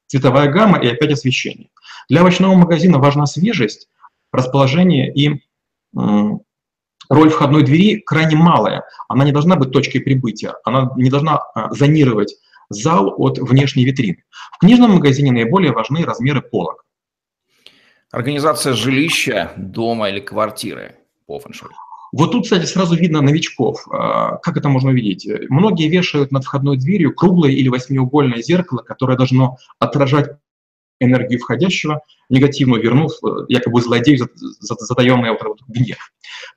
цветовая 0.08 0.50
гамма 0.50 0.80
и 0.80 0.88
опять 0.88 1.12
освещение. 1.12 1.70
Для 2.10 2.22
овощного 2.22 2.56
магазина 2.56 2.98
важна 2.98 3.26
свежесть, 3.26 3.90
расположение 4.32 5.14
и 5.14 5.42
роль 5.94 7.30
входной 7.30 7.64
двери 7.64 8.00
крайне 8.00 8.36
малая. 8.36 8.84
Она 9.08 9.26
не 9.26 9.32
должна 9.32 9.56
быть 9.56 9.72
точкой 9.72 10.00
прибытия, 10.00 10.56
она 10.64 10.92
не 10.96 11.10
должна 11.10 11.40
а, 11.54 11.74
зонировать 11.74 12.36
зал 12.70 13.14
от 13.18 13.40
внешней 13.40 13.86
витрины. 13.86 14.24
В 14.54 14.60
книжном 14.60 14.92
магазине 14.92 15.32
наиболее 15.32 15.72
важны 15.72 16.06
размеры 16.06 16.42
полок. 16.42 16.86
Организация 18.12 18.74
жилища, 18.74 19.52
дома 19.58 20.10
или 20.10 20.20
квартиры 20.20 20.96
по 21.28 21.40
фэншуй. 21.40 21.70
Вот 22.12 22.32
тут, 22.32 22.44
кстати, 22.44 22.66
сразу 22.66 22.96
видно 22.96 23.22
новичков. 23.22 23.88
А, 23.92 24.38
как 24.38 24.58
это 24.58 24.70
можно 24.70 24.90
увидеть? 24.90 25.28
Многие 25.50 25.90
вешают 25.90 26.32
над 26.32 26.44
входной 26.44 26.78
дверью 26.78 27.14
круглое 27.14 27.52
или 27.52 27.68
восьмиугольное 27.70 28.42
зеркало, 28.42 28.80
которое 28.80 29.18
должно 29.18 29.58
отражать 29.80 30.38
энергию 31.00 31.40
входящего, 31.40 32.02
негативную 32.30 32.82
вернув 32.82 33.14
э, 33.24 33.46
якобы 33.48 33.82
злодею 33.82 34.28
затаенный 34.60 35.32
вот, 35.32 35.44
вот 35.44 35.60
гнев. 35.68 35.98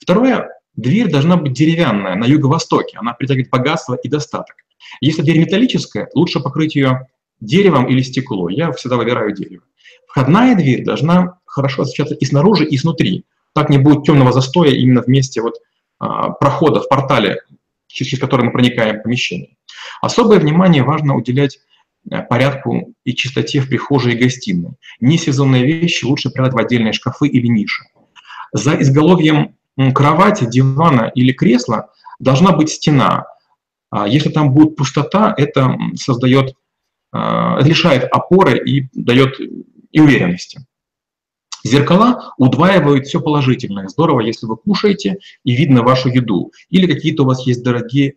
Второе, 0.01 0.49
дверь 0.75 1.11
должна 1.11 1.37
быть 1.37 1.53
деревянная 1.53 2.17
на 2.17 2.25
юго-востоке, 2.25 2.99
она 2.99 3.13
притягивает 3.15 3.51
богатство 3.51 3.95
и 3.95 4.09
достаток. 4.09 4.57
Если 5.01 5.23
дверь 5.23 5.39
металлическая, 5.39 6.09
лучше 6.15 6.41
покрыть 6.41 6.75
ее 6.75 7.09
деревом 7.41 7.87
или 7.87 8.03
стекло. 8.03 8.49
Я 8.49 8.73
всегда 8.73 8.97
выбираю 8.97 9.33
дерево. 9.33 9.65
Входная 10.07 10.55
дверь 10.55 10.85
должна 10.85 11.39
хорошо 11.45 11.83
освещаться 11.83 12.15
и 12.15 12.25
снаружи, 12.25 12.65
и 12.65 12.77
снутри. 12.77 13.25
Так 13.55 13.69
не 13.71 13.79
будет 13.79 14.05
темного 14.05 14.33
застоя 14.33 14.71
именно 14.71 15.03
в 15.03 15.09
месте 15.09 15.43
вот, 15.43 15.55
а, 15.99 16.31
прохода 16.31 16.81
в 16.81 16.89
портале, 16.89 17.41
через 17.87 18.19
который 18.19 18.47
мы 18.47 18.53
проникаем 18.53 18.99
в 18.99 19.03
помещение. 19.03 19.57
Особое 20.01 20.39
внимание 20.39 20.83
важно 20.83 21.15
уделять 21.15 21.59
э, 22.11 22.23
порядку 22.23 22.95
и 23.05 23.15
чистоте 23.15 23.61
в 23.61 23.69
прихожей 23.69 24.15
и 24.15 24.19
гостиной. 24.19 24.73
Несезонные 25.01 25.65
вещи 25.65 26.05
лучше 26.05 26.31
прятать 26.31 26.55
в 26.55 26.59
отдельные 26.59 26.93
шкафы 26.93 27.29
или 27.29 27.47
ниши. 27.47 27.85
За 28.53 28.75
изголовьем 28.81 29.57
кровати, 29.95 30.45
дивана 30.45 31.11
или 31.15 31.33
кресла 31.33 31.91
должна 32.19 32.53
быть 32.53 32.71
стена. 32.71 33.27
А 33.91 34.09
если 34.09 34.31
там 34.31 34.53
будет 34.53 34.77
пустота, 34.77 35.35
это 35.37 35.77
создает, 35.95 36.55
а, 37.13 37.61
лишает 37.61 38.05
опоры 38.05 38.59
и 38.59 38.89
дает 38.93 39.39
и 39.39 40.01
уверенности. 40.01 40.67
Зеркала 41.65 42.35
удваивают 42.39 43.07
все 43.07 43.21
положительное. 43.21 43.89
Здорово, 43.89 44.21
если 44.21 44.47
вы 44.47 44.57
кушаете 44.57 45.19
и 45.45 45.55
видно 45.55 45.83
вашу 45.83 46.09
еду. 46.09 46.53
Или 46.71 46.93
какие-то 46.93 47.23
у 47.23 47.27
вас 47.27 47.47
есть 47.47 47.63
дорогие 47.63 48.17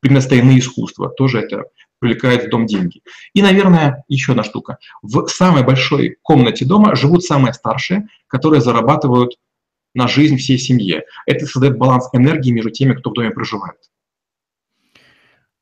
преднастойные 0.00 0.58
искусства. 0.58 1.08
Тоже 1.08 1.40
это 1.40 1.64
привлекает 1.98 2.46
в 2.46 2.50
дом 2.50 2.66
деньги. 2.66 3.02
И, 3.32 3.42
наверное, 3.42 4.04
еще 4.08 4.32
одна 4.32 4.44
штука. 4.44 4.78
В 5.02 5.26
самой 5.28 5.64
большой 5.64 6.16
комнате 6.22 6.64
дома 6.64 6.94
живут 6.94 7.24
самые 7.24 7.54
старшие, 7.54 8.08
которые 8.28 8.60
зарабатывают 8.60 9.38
на 9.94 10.08
жизнь 10.08 10.36
всей 10.36 10.58
семье. 10.58 11.04
Это 11.24 11.46
создает 11.46 11.78
баланс 11.78 12.08
энергии 12.12 12.50
между 12.50 12.70
теми, 12.70 12.92
кто 12.94 13.10
в 13.10 13.14
доме 13.14 13.30
проживает. 13.30 13.78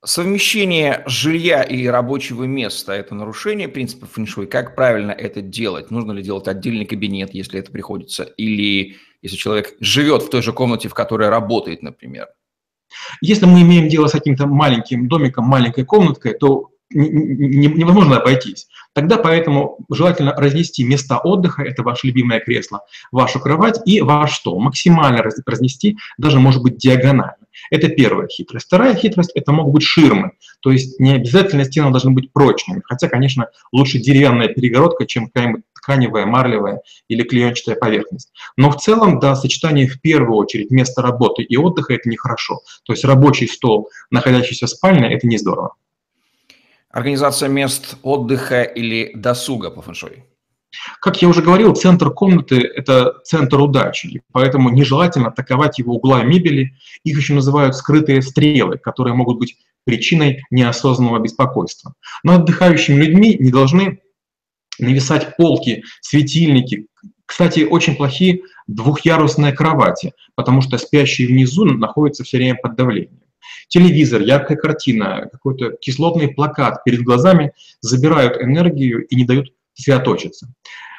Совмещение 0.04 1.02
жилья 1.06 1.62
и 1.62 1.86
рабочего 1.86 2.44
места– 2.44 2.92
это 2.94 3.14
нарушение 3.14 3.68
принципа 3.68 4.06
фэншуй. 4.06 4.46
Как 4.46 4.76
правильно 4.76 5.12
это 5.12 5.40
делать? 5.40 5.90
Нужно 5.90 6.12
ли 6.12 6.22
делать 6.22 6.46
отдельный 6.46 6.84
кабинет, 6.84 7.32
если 7.32 7.58
это 7.58 7.72
приходится? 7.72 8.24
Или 8.36 8.96
если 9.22 9.36
человек 9.36 9.74
живет 9.80 10.22
в 10.22 10.28
той 10.28 10.42
же 10.42 10.52
комнате, 10.52 10.90
в 10.90 10.94
которой 10.94 11.30
работает, 11.30 11.82
например? 11.82 12.28
Если 13.22 13.46
мы 13.46 13.62
имеем 13.62 13.88
дело 13.88 14.06
с 14.06 14.12
каким-то 14.12 14.46
маленьким 14.46 15.08
домиком, 15.08 15.46
маленькой 15.46 15.86
комнаткой, 15.86 16.34
то 16.34 16.68
невозможно 16.90 18.18
обойтись. 18.18 18.68
Тогда 18.92 19.16
поэтому 19.16 19.78
желательно 19.90 20.32
разнести 20.32 20.84
места 20.84 21.18
отдыха, 21.18 21.62
это 21.62 21.82
ваше 21.82 22.08
любимое 22.08 22.40
кресло, 22.40 22.82
вашу 23.10 23.40
кровать 23.40 23.80
и 23.86 24.02
ваш 24.02 24.34
стол. 24.34 24.60
Максимально 24.60 25.22
разнести, 25.46 25.96
даже 26.18 26.38
может 26.38 26.62
быть 26.62 26.76
диагонально. 26.76 27.36
Это 27.70 27.88
первая 27.88 28.28
хитрость. 28.28 28.66
Вторая 28.66 28.94
хитрость– 28.94 29.32
это 29.34 29.52
могут 29.52 29.74
быть 29.74 29.82
ширмы. 29.82 30.32
То 30.60 30.70
есть 30.70 31.00
не 31.00 31.12
обязательно 31.12 31.64
стены 31.64 31.90
должны 31.90 32.10
быть 32.10 32.32
прочными. 32.32 32.82
Хотя, 32.84 33.08
конечно, 33.08 33.48
лучше 33.72 33.98
деревянная 33.98 34.48
перегородка, 34.48 35.06
чем 35.06 35.26
какая-нибудь 35.26 35.62
тканевая, 35.74 36.26
марлевая 36.26 36.80
или 37.08 37.22
клеенчатая 37.22 37.76
поверхность. 37.76 38.32
Но 38.56 38.70
в 38.70 38.76
целом, 38.76 39.18
да, 39.20 39.36
сочетание 39.36 39.86
в 39.86 40.00
первую 40.00 40.38
очередь 40.38 40.70
места 40.70 41.02
работы 41.02 41.42
и 41.42 41.56
отдыха– 41.56 41.94
это 41.94 42.08
нехорошо. 42.08 42.60
То 42.84 42.92
есть 42.92 43.04
рабочий 43.04 43.46
стол, 43.46 43.90
находящийся 44.10 44.66
в 44.66 44.70
спальне– 44.70 45.12
это 45.14 45.26
не 45.26 45.38
здорово. 45.38 45.74
Организация 46.90 47.48
мест 47.48 47.96
отдыха 48.02 48.62
или 48.62 49.12
досуга 49.14 49.70
по 49.70 49.82
фэншуй? 49.82 50.24
Как 51.00 51.20
я 51.22 51.28
уже 51.28 51.42
говорил, 51.42 51.74
центр 51.74 52.10
комнаты– 52.10 52.60
это 52.76 53.14
центр 53.24 53.60
удачи, 53.60 54.22
поэтому 54.32 54.70
нежелательно 54.70 55.28
атаковать 55.28 55.78
его 55.78 55.94
угла 55.94 56.22
мебели. 56.22 56.74
Их 57.04 57.16
еще 57.16 57.34
называют 57.34 57.76
скрытые 57.76 58.22
стрелы, 58.22 58.78
которые 58.78 59.14
могут 59.14 59.38
быть 59.38 59.56
причиной 59.84 60.42
неосознанного 60.50 61.18
беспокойства. 61.20 61.94
Но 62.22 62.34
отдыхающими 62.36 62.96
людьми 62.96 63.36
не 63.38 63.50
должны 63.50 64.00
нависать 64.78 65.36
полки, 65.36 65.84
светильники. 66.00 66.86
Кстати, 67.26 67.60
очень 67.60 67.96
плохие 67.96 68.42
двухъярусные 68.66 69.52
кровати, 69.52 70.12
потому 70.34 70.60
что 70.60 70.78
спящие 70.78 71.28
внизу 71.28 71.64
находятся 71.64 72.24
все 72.24 72.38
время 72.38 72.56
под 72.56 72.76
давлением. 72.76 73.20
Телевизор, 73.68 74.22
яркая 74.22 74.56
картина, 74.56 75.28
какой-то 75.30 75.72
кислотный 75.80 76.28
плакат 76.28 76.82
перед 76.84 77.02
глазами 77.02 77.52
забирают 77.80 78.40
энергию 78.40 79.06
и 79.06 79.16
не 79.16 79.24
дают 79.24 79.52
сосредоточиться. 79.74 80.48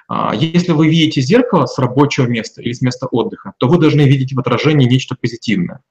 А, 0.08 0.36
если 0.36 0.72
вы 0.72 0.88
видите 0.88 1.22
зеркало 1.22 1.66
с 1.66 1.78
рабочего 1.80 2.28
места 2.28 2.62
или 2.62 2.74
с 2.74 2.82
места 2.82 3.08
отдыха, 3.08 3.54
то 3.58 3.68
вы 3.68 3.80
должны 3.80 4.02
видеть 4.02 4.34
в 4.34 4.40
отражении 4.40 4.88
нечто 4.88 5.16
позитивное. 5.16 5.82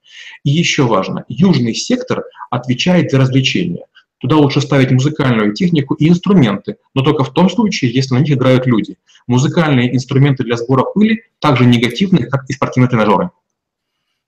И 0.43 0.51
еще 0.51 0.83
важно, 0.83 1.25
южный 1.27 1.73
сектор 1.73 2.23
отвечает 2.49 3.11
за 3.11 3.19
развлечения. 3.19 3.85
Туда 4.19 4.37
лучше 4.37 4.61
ставить 4.61 4.91
музыкальную 4.91 5.53
технику 5.53 5.93
и 5.95 6.07
инструменты, 6.07 6.77
но 6.93 7.03
только 7.03 7.25
в 7.25 7.33
том 7.33 7.49
случае, 7.49 7.91
если 7.91 8.15
на 8.15 8.19
них 8.19 8.31
играют 8.31 8.65
люди. 8.65 8.97
Музыкальные 9.27 9.93
инструменты 9.93 10.43
для 10.43 10.55
сбора 10.55 10.83
пыли 10.83 11.23
также 11.39 11.65
негативны, 11.65 12.23
как 12.25 12.49
и 12.49 12.53
спортивные 12.53 12.89
тренажеры. 12.89 13.31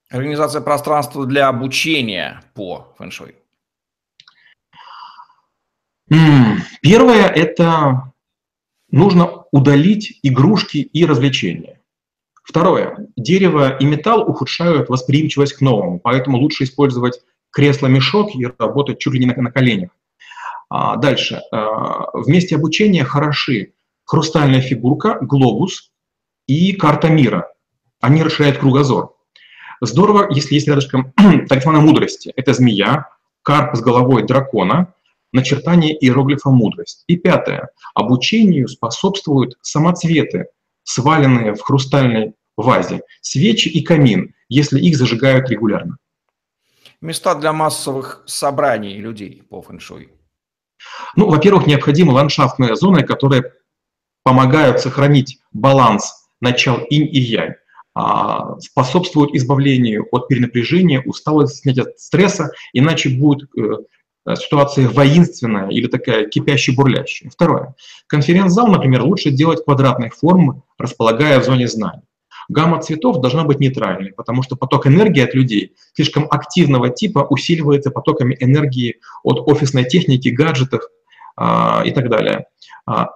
Организация 0.10 0.62
пространства 0.62 1.26
для 1.26 1.48
обучения 1.48 2.42
по 2.54 2.94
фэншуй. 2.98 3.36
Первое– 6.82 7.28
это 7.36 8.14
нужно 8.90 9.44
удалить 9.52 10.20
игрушки 10.24 10.78
и 10.78 11.06
развлечения. 11.06 11.82
Второе. 12.44 13.08
Дерево 13.18 13.78
и 13.78 13.86
металл 13.86 14.22
ухудшают 14.30 14.90
восприимчивость 14.90 15.54
к 15.54 15.62
новому, 15.62 16.00
поэтому 16.00 16.38
лучше 16.38 16.64
использовать 16.64 17.20
кресло-мешок 17.52 18.36
и 18.36 18.46
работать 18.46 19.00
чуть 19.00 19.14
ли 19.14 19.20
не 19.20 19.26
на, 19.26 19.52
коленях. 19.52 19.90
А, 20.70 20.96
дальше. 20.96 21.42
А, 21.52 22.06
вместе 22.14 22.56
обучения 22.56 23.04
хороши 23.04 23.74
хрустальная 24.06 24.62
фигурка, 24.62 25.18
глобус 25.22 25.92
и 26.48 26.72
карта 26.74 27.10
мира. 27.10 27.52
Они 28.00 28.24
расширяют 28.24 28.60
кругозор. 28.60 29.14
Здорово, 29.82 30.28
если 30.32 30.56
есть 30.56 30.68
рядышком 30.68 31.14
талисмана 31.50 31.82
мудрости. 31.82 32.32
Это 32.36 32.54
змея, 32.54 33.10
карп 33.44 33.76
с 33.76 33.82
головой 33.82 34.24
дракона, 34.24 34.94
начертание 35.32 35.94
иероглифа 35.94 36.50
«мудрость». 36.50 37.04
И 37.08 37.18
пятое. 37.18 37.70
Обучению 37.94 38.68
способствуют 38.68 39.58
самоцветы, 39.62 40.48
сваленные 40.84 41.54
в 41.54 41.62
хрустальной 41.62 42.34
вазе, 42.56 43.02
свечи 43.22 43.68
и 43.68 43.84
камин, 43.84 44.34
если 44.50 44.80
их 44.80 44.98
зажигают 44.98 45.50
регулярно. 45.50 45.98
Места 47.02 47.36
для 47.36 47.54
массовых 47.54 48.24
собраний 48.26 48.98
людей 48.98 49.44
по 49.48 49.62
фэншуй. 49.62 50.10
Ну, 51.16 51.30
во-первых, 51.30 51.68
необходимы 51.68 52.14
ландшафтные 52.14 52.76
зоны, 52.76 53.04
которые 53.04 53.54
помогают 54.24 54.80
сохранить 54.80 55.40
баланс 55.52 56.28
начал 56.42 56.78
инь 56.90 57.08
и 57.12 57.20
янь, 57.20 57.54
а, 57.94 58.60
способствуют 58.60 59.34
избавлению 59.34 60.08
от 60.12 60.28
перенапряжения, 60.28 61.02
усталости, 61.02 61.62
снятия 61.62 61.88
стресса, 61.98 62.52
иначе 62.74 63.10
будет 63.10 63.50
Э, 63.58 63.78
ситуация 64.36 64.90
воинственная 64.90 65.70
или 65.70 65.88
такая 65.88 66.28
кипящая, 66.28 66.76
бурлящая. 66.76 67.30
Второе. 67.30 67.76
Конференц-зал, 68.08 68.68
например, 68.68 69.04
лучше 69.04 69.32
делать 69.32 69.64
квадратной 69.64 70.10
формы, 70.10 70.62
располагая 70.78 71.40
в 71.40 71.46
зоне 71.46 71.68
знаний. 71.68 72.04
Гамма 72.50 72.82
цветов 72.82 73.20
должна 73.20 73.44
быть 73.44 73.60
нейтральной, 73.60 74.14
потому 74.14 74.42
что 74.42 74.56
поток 74.56 74.88
энергии 74.88 75.22
от 75.22 75.34
людей 75.34 75.76
слишком 75.94 76.28
активного 76.30 76.90
типа 76.90 77.28
усиливается 77.30 77.92
потоками 77.92 78.38
энергии 78.40 78.98
от 79.24 79.40
офисной 79.48 79.84
техники, 79.84 80.30
гаджетов 80.30 80.82
а, 81.36 81.84
и 81.86 81.92
так 81.92 82.10
далее. 82.10 82.46
А, 82.86 83.10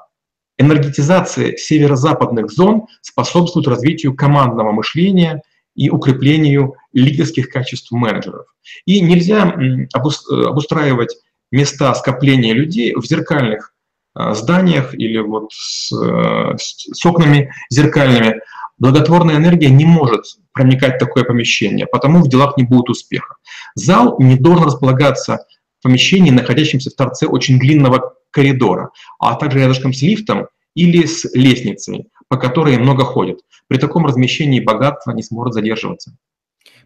энергетизация 0.58 1.56
северо-западных 1.56 2.52
зон 2.52 2.88
способствует 3.02 3.68
развитию 3.68 4.16
командного 4.16 4.72
мышления 4.74 5.42
и 5.76 5.90
укреплению 5.90 6.76
лидерских 6.94 7.50
качеств 7.50 7.92
менеджеров. 7.92 8.46
И 8.86 9.02
нельзя 9.02 9.56
обустраивать 9.94 11.18
места 11.52 11.94
скопления 11.96 12.54
людей 12.54 12.94
в 12.96 13.06
зеркальных 13.06 13.74
а, 14.14 14.34
зданиях 14.34 14.94
или 14.94 15.20
вот 15.20 15.52
с, 15.54 15.92
э, 15.94 16.58
с 16.58 17.06
окнами 17.06 17.54
зеркальными. 17.70 18.42
Благотворная 18.78 19.38
энергия 19.38 19.70
не 19.70 19.86
может 19.86 20.24
проникать 20.54 20.96
в 20.96 21.00
такое 21.00 21.24
помещение, 21.24 21.86
потому 21.86 22.20
в 22.20 22.28
делах 22.28 22.58
не 22.58 22.64
будет 22.64 22.90
успеха. 22.90 23.36
Зал 23.76 24.18
не 24.20 24.38
должен 24.38 24.66
располагаться 24.66 25.46
в 25.80 25.84
помещении, 25.84 26.32
находящемся 26.32 26.90
в 26.90 26.96
торце 26.96 27.28
очень 27.28 27.60
длинного 27.60 28.14
коридора, 28.32 28.90
а 29.20 29.36
также 29.36 29.60
рядышком 29.60 29.94
с 29.94 30.02
лифтом 30.02 30.48
или 30.76 31.06
с 31.06 31.26
лестницей, 31.34 32.10
по 32.28 32.38
которой 32.38 32.78
много 32.78 33.04
ходят. 33.04 33.40
При 33.68 33.78
таком 33.78 34.06
размещении 34.06 34.60
богатство 34.60 35.12
не 35.12 35.24
сможет 35.24 35.54
задерживаться. 35.54 36.18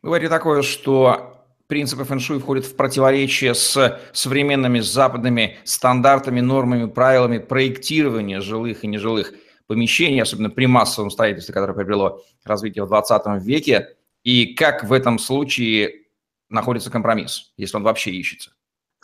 Говорит 0.02 0.30
такое, 0.30 0.62
что 0.62 1.46
принципы 1.68 2.04
фэншуй 2.04 2.40
входят 2.40 2.66
в 2.66 2.76
противоречие 2.76 3.54
с 3.54 4.00
современными 4.14 4.80
западными 4.80 5.58
стандартами, 5.64 6.42
нормами, 6.42 6.86
правилами 6.86 7.40
проектирования 7.40 8.42
жилых 8.42 8.84
и 8.84 8.88
нежилых 8.88 9.34
помещений, 9.68 10.22
особенно 10.22 10.50
при 10.50 10.68
массовом 10.68 11.10
строительстве, 11.10 11.54
которое 11.54 11.74
приобрело 11.74 12.22
развитие 12.44 12.86
в 12.86 12.88
20 12.88 13.44
веке, 13.44 13.96
и 14.24 14.54
как 14.54 14.84
в 14.84 14.94
этом 14.94 15.18
случае 15.18 16.06
находится 16.50 16.92
компромисс, 16.92 17.52
если 17.58 17.78
он 17.78 17.84
вообще 17.84 18.12
ищется? 18.12 18.55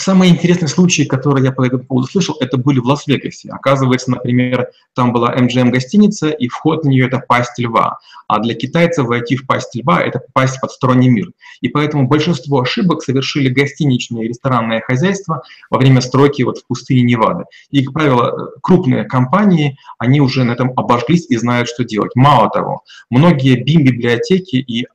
Самые 0.01 0.31
интересные 0.31 0.67
случаи, 0.67 1.03
которые 1.03 1.45
я 1.45 1.51
по 1.51 1.63
этому 1.63 1.83
поводу 1.83 2.07
слышал, 2.07 2.35
это 2.39 2.57
были 2.57 2.79
в 2.79 2.85
Лас-Вегасе. 2.85 3.51
Оказывается, 3.51 4.09
например, 4.09 4.69
там 4.95 5.13
была 5.13 5.35
MGM-гостиница, 5.35 6.29
и 6.29 6.47
вход 6.47 6.83
в 6.83 6.87
нее– 6.87 7.05
это 7.07 7.19
пасть 7.19 7.59
льва. 7.59 7.99
А 8.27 8.39
для 8.39 8.55
китайцев 8.55 9.05
войти 9.05 9.35
в 9.35 9.45
пасть 9.45 9.75
льва– 9.75 10.01
это 10.03 10.17
попасть 10.17 10.57
в 10.57 10.61
подсторонний 10.61 11.09
мир. 11.09 11.31
И 11.61 11.67
поэтому 11.67 12.07
большинство 12.07 12.61
ошибок 12.61 13.03
совершили 13.03 13.49
гостиничные 13.49 14.25
и 14.25 14.29
ресторанные 14.29 14.81
хозяйства 14.81 15.43
во 15.69 15.77
время 15.77 16.01
стройки 16.01 16.41
вот 16.41 16.57
в 16.57 16.65
пустыне 16.65 17.03
Невады. 17.03 17.43
И, 17.69 17.85
как 17.85 17.93
правило, 17.93 18.53
крупные 18.63 19.03
компании, 19.03 19.77
они 19.99 20.19
уже 20.19 20.43
на 20.43 20.53
этом 20.53 20.73
обожглись 20.77 21.27
и 21.29 21.37
знают, 21.37 21.69
что 21.69 21.83
делать. 21.83 22.15
Мало 22.15 22.49
того, 22.49 22.81
многие 23.11 23.61
BIM-библиотеки 23.63 24.55
и 24.55 24.87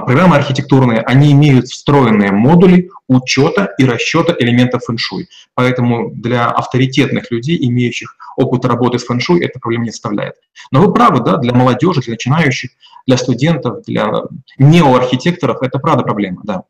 программы 0.00 0.36
архитектурные, 0.36 1.00
они 1.00 1.32
имеют 1.32 1.68
встроенные 1.68 2.32
модули 2.32 2.90
учета 3.08 3.74
и 3.78 3.84
расчета 3.84 4.34
элементов 4.38 4.84
фэншуй. 4.84 5.28
Поэтому 5.54 6.10
для 6.10 6.50
авторитетных 6.50 7.30
людей, 7.30 7.58
имеющих 7.68 8.16
опыт 8.36 8.64
работы 8.64 8.98
с 8.98 9.04
фэншуй, 9.04 9.44
это 9.44 9.60
проблем 9.60 9.82
не 9.82 9.90
составляет. 9.90 10.34
Но 10.70 10.80
вы 10.80 10.92
правы, 10.92 11.22
да, 11.22 11.36
для 11.36 11.52
молодежи, 11.52 12.00
для 12.00 12.12
начинающих, 12.12 12.70
для 13.06 13.18
студентов, 13.18 13.82
для 13.86 14.10
неоархитекторов 14.58 15.62
это 15.62 15.78
правда 15.78 16.04
проблема, 16.04 16.40
да. 16.44 16.62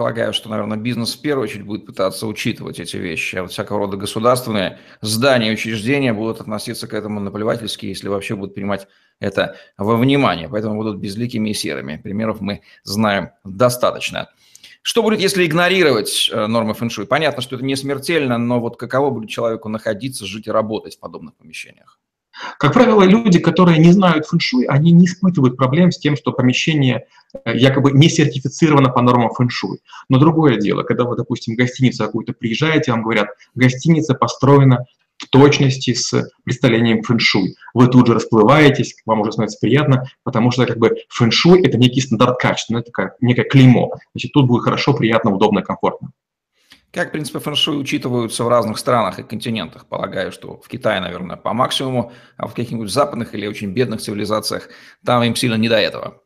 Полагаю, 0.00 0.32
что, 0.32 0.48
наверное, 0.48 0.78
бизнес 0.78 1.14
в 1.14 1.20
первую 1.20 1.44
очередь 1.44 1.66
будет 1.66 1.84
пытаться 1.84 2.26
учитывать 2.26 2.80
эти 2.80 2.96
вещи, 2.96 3.36
а 3.36 3.42
вот 3.42 3.52
всякого 3.52 3.80
рода 3.80 3.98
государственные 3.98 4.78
здания 5.02 5.50
и 5.50 5.52
учреждения 5.52 6.14
будут 6.14 6.40
относиться 6.40 6.88
к 6.88 6.94
этому 6.94 7.20
наплевательски, 7.20 7.84
если 7.84 8.08
вообще 8.08 8.34
будут 8.34 8.54
принимать 8.54 8.88
это 9.18 9.56
во 9.76 9.98
внимание, 9.98 10.48
поэтому 10.48 10.76
будут 10.76 10.96
безликими 10.96 11.50
и 11.50 11.52
серыми. 11.52 11.98
Примеров 11.98 12.40
мы 12.40 12.62
знаем 12.82 13.32
достаточно. 13.44 14.30
Что 14.80 15.02
будет, 15.02 15.20
если 15.20 15.44
игнорировать 15.44 16.30
э, 16.32 16.46
нормы 16.46 16.72
фэншуй? 16.72 17.06
Понятно, 17.06 17.42
что 17.42 17.56
это 17.56 17.64
не 17.66 17.76
смертельно, 17.76 18.38
но 18.38 18.58
вот 18.58 18.78
каково 18.78 19.10
будет 19.10 19.28
человеку 19.28 19.68
находиться, 19.68 20.24
жить 20.24 20.46
и 20.46 20.50
работать 20.50 20.96
в 20.96 20.98
подобных 20.98 21.34
помещениях? 21.34 21.98
Как 22.58 22.72
правило, 22.72 23.02
люди, 23.02 23.38
которые 23.38 23.78
не 23.78 23.92
знают 23.92 24.26
фэншуй, 24.26 24.64
они 24.64 24.92
не 24.92 25.06
испытывают 25.06 25.56
проблем 25.56 25.90
с 25.90 25.98
тем, 25.98 26.16
что 26.16 26.32
помещение 26.32 27.06
э, 27.44 27.56
якобы 27.56 27.92
не 27.92 28.08
сертифицировано 28.08 28.90
по 28.90 29.02
нормам 29.02 29.30
фэншуй. 29.30 29.80
Но 30.08 30.18
другое 30.18 30.56
дело, 30.56 30.82
когда 30.82 31.04
вы, 31.04 31.16
допустим, 31.16 31.54
в 31.54 31.56
гостиницу 31.56 32.04
какую-то 32.04 32.32
приезжаете, 32.32 32.92
вам 32.92 33.02
говорят, 33.02 33.28
гостиница 33.54 34.14
построена 34.14 34.86
в 35.18 35.28
точности 35.28 35.92
с 35.92 36.30
представлением 36.44 37.02
фэншуй. 37.02 37.56
Вы 37.74 37.88
тут 37.88 38.06
же 38.06 38.14
расплываетесь, 38.14 38.94
вам 39.04 39.20
уже 39.20 39.32
становится 39.32 39.58
приятно, 39.60 40.06
потому 40.24 40.50
что 40.50 40.66
как 40.66 40.78
бы 40.78 40.96
фэншуй– 41.10 41.62
это 41.64 41.76
некий 41.76 42.00
стандарт 42.00 42.38
качества, 42.38 42.78
это 42.78 42.86
такая, 42.86 43.14
некое 43.20 43.44
клеймо. 43.44 43.92
Значит, 44.14 44.32
тут 44.32 44.46
будет 44.46 44.64
хорошо, 44.64 44.94
приятно, 44.94 45.34
удобно, 45.34 45.62
комфортно. 45.62 46.10
Как 46.92 47.12
принципы 47.12 47.38
фэншуй 47.38 47.80
учитываются 47.80 48.42
в 48.42 48.48
разных 48.48 48.78
странах 48.78 49.20
и 49.20 49.22
континентах? 49.22 49.86
Полагаю, 49.86 50.32
что 50.32 50.60
в 50.60 50.66
Китае, 50.66 51.00
наверное, 51.00 51.36
по 51.36 51.52
максимуму, 51.52 52.12
а 52.36 52.48
в 52.48 52.54
каких-нибудь 52.54 52.90
западных 52.90 53.32
или 53.34 53.46
очень 53.46 53.72
бедных 53.72 54.00
цивилизациях 54.00 54.68
там 55.04 55.22
им 55.22 55.36
сильно 55.36 55.54
не 55.54 55.68
до 55.68 55.78
этого. 55.78 56.22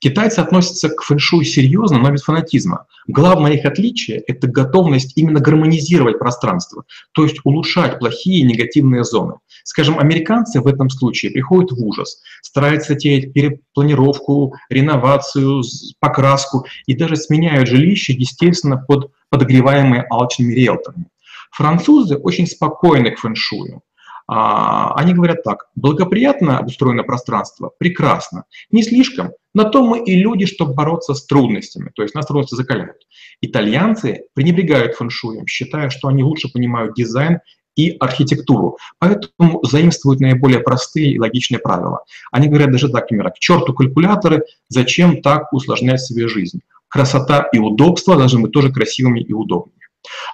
Китайцы 0.00 0.40
относятся 0.40 0.88
к 0.88 1.02
фэншуй 1.02 1.44
серьезно, 1.44 1.98
но 1.98 2.10
без 2.10 2.22
фанатизма. 2.22 2.86
Главное 3.06 3.52
их 3.52 3.64
отличие– 3.64 4.18
это 4.26 4.48
готовность 4.48 5.16
именно 5.16 5.40
гармонизировать 5.40 6.18
пространство, 6.18 6.84
то 7.12 7.24
есть 7.24 7.38
улучшать 7.44 7.98
плохие 7.98 8.42
негативные 8.42 9.04
зоны. 9.04 9.34
Скажем, 9.64 9.98
американцы 9.98 10.60
в 10.60 10.66
этом 10.66 10.90
случае 10.90 11.32
приходят 11.32 11.72
в 11.72 11.84
ужас, 11.84 12.22
стараются 12.42 12.94
тереть 12.94 13.32
перепланировку, 13.32 14.54
реновацию, 14.70 15.62
покраску 16.00 16.66
и 16.86 16.94
даже 16.94 17.16
сменяют 17.16 17.68
жилище, 17.68 18.12
естественно, 18.12 18.76
под 18.76 19.10
подогреваемые 19.28 20.02
алчными 20.08 20.54
риэлторами. 20.54 21.06
Французы 21.50 22.16
очень 22.16 22.46
спокойны 22.46 23.10
к 23.10 23.18
фэншую. 23.18 23.82
А, 24.28 24.94
они 24.94 25.14
говорят 25.14 25.44
так, 25.44 25.66
благоприятно 25.76 26.58
обустроено 26.58 27.04
пространство, 27.04 27.70
прекрасно, 27.78 28.44
не 28.70 28.82
слишком, 28.82 29.32
на 29.54 29.64
то 29.64 29.84
мы 29.84 30.04
и 30.04 30.16
люди, 30.16 30.46
чтобы 30.46 30.74
бороться 30.74 31.14
с 31.14 31.24
трудностями, 31.24 31.90
то 31.94 32.02
есть 32.02 32.14
нас 32.14 32.26
трудности 32.26 32.56
закаляют. 32.56 32.98
Итальянцы 33.40 34.24
пренебрегают 34.34 34.96
фэншуем, 34.96 35.46
считая, 35.46 35.90
что 35.90 36.08
они 36.08 36.24
лучше 36.24 36.52
понимают 36.52 36.94
дизайн 36.94 37.38
и 37.76 37.96
архитектуру, 38.00 38.78
поэтому 38.98 39.62
заимствуют 39.64 40.20
наиболее 40.20 40.60
простые 40.60 41.12
и 41.12 41.18
логичные 41.20 41.60
правила. 41.60 42.04
Они 42.32 42.48
говорят 42.48 42.72
даже 42.72 42.88
так, 42.88 43.02
например, 43.04 43.30
к 43.30 43.38
черту 43.38 43.74
калькуляторы, 43.74 44.44
зачем 44.68 45.22
так 45.22 45.52
усложнять 45.52 46.00
себе 46.00 46.26
жизнь. 46.26 46.62
Красота 46.88 47.48
и 47.52 47.58
удобство 47.58 48.16
должны 48.16 48.40
быть 48.40 48.52
тоже 48.52 48.72
красивыми 48.72 49.20
и 49.20 49.32
удобными. 49.32 49.85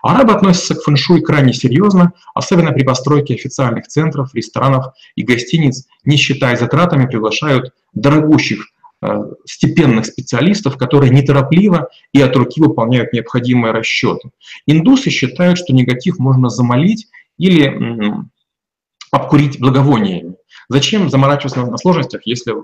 Арабы 0.03 0.33
относятся 0.33 0.75
к 0.75 0.83
фэншуй 0.83 1.23
крайне 1.23 1.53
серьезно, 1.53 2.13
особенно 2.35 2.73
при 2.73 2.83
постройке 2.83 3.35
официальных 3.35 3.87
центров, 3.87 4.35
ресторанов 4.35 4.87
и 5.15 5.23
гостиниц, 5.23 5.87
не 6.05 6.17
считая 6.17 6.57
затратами, 6.57 7.07
приглашают 7.07 7.73
дорогущих 7.93 8.67
э, 9.03 9.09
степенных 9.45 10.07
специалистов, 10.07 10.77
которые 10.77 11.11
неторопливо 11.11 11.89
и 12.13 12.21
от 12.21 12.35
руки 12.37 12.61
выполняют 12.61 13.13
необходимые 13.13 13.73
расчеты. 13.73 14.31
Индусы 14.67 15.11
считают, 15.11 15.59
что 15.59 15.73
негатив 15.73 16.19
можно 16.19 16.49
замолить 16.49 17.09
или 17.39 17.65
обкурить 19.11 19.61
благовониями. 19.61 20.37
Зачем 20.69 21.11
заморачиваться 21.11 21.61
на 21.61 21.77
сложностях, 21.77 22.23
если 22.25 22.55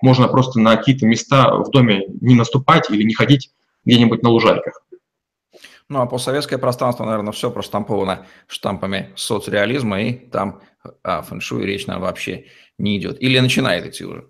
можно 0.00 0.28
просто 0.28 0.58
на 0.58 0.76
какие-то 0.76 1.06
места 1.06 1.54
в 1.54 1.70
доме 1.70 2.06
не 2.20 2.34
наступать 2.34 2.90
или 2.90 3.02
не 3.02 3.14
ходить 3.14 3.50
где-нибудь 3.84 4.22
на 4.22 4.30
лужайках? 4.30 4.82
Ну, 5.88 6.00
а 6.00 6.06
постсоветское 6.06 6.58
пространство, 6.58 7.04
наверное, 7.04 7.32
все 7.32 7.50
проштамповано 7.50 8.26
штампами 8.46 9.12
соцреализма, 9.16 10.02
и 10.02 10.12
там 10.12 10.60
о 11.02 11.22
фэншуй 11.22 11.64
речь 11.64 11.86
нам 11.86 12.00
вообще 12.00 12.46
не 12.78 12.98
идет. 12.98 13.20
Или 13.22 13.38
начинает 13.38 13.86
идти 13.86 14.04
уже? 14.04 14.28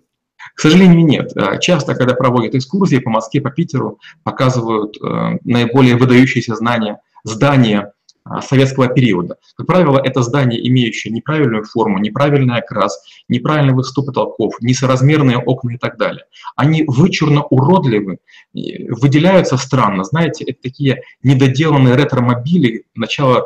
К 0.55 0.59
сожалению, 0.61 1.05
нет. 1.05 1.31
А, 1.35 1.57
часто, 1.57 1.95
когда 1.95 2.15
проводят 2.15 2.55
экскурсии 2.55 2.99
по 2.99 3.09
Москве, 3.09 3.41
по 3.41 3.51
Питеру, 3.51 3.99
показывают 4.23 4.95
э, 4.97 5.37
наиболее 5.43 5.97
выдающиеся 5.97 6.55
знания, 6.55 7.01
здания 7.25 7.79
а, 7.81 7.98
советского 8.41 8.87
периода. 8.87 9.37
Как 9.55 9.67
правило, 9.67 9.99
это 9.99 10.21
здание, 10.21 10.65
имеющее 10.67 11.13
неправильную 11.13 11.63
форму, 11.63 11.99
неправильный 11.99 12.57
окрас, 12.57 13.01
неправильный 13.27 13.73
выступ 13.73 14.07
потолков, 14.07 14.55
несоразмерные 14.61 15.37
окна 15.37 15.71
и 15.71 15.77
так 15.77 15.97
далее. 15.97 16.25
Они 16.55 16.83
вычурно 16.87 17.43
уродливы, 17.43 18.19
выделяются 18.53 19.57
странно. 19.57 20.03
Знаете, 20.03 20.45
это 20.45 20.61
такие 20.61 21.01
недоделанные 21.23 21.95
ретро-мобили 21.95 22.85
начала 22.95 23.45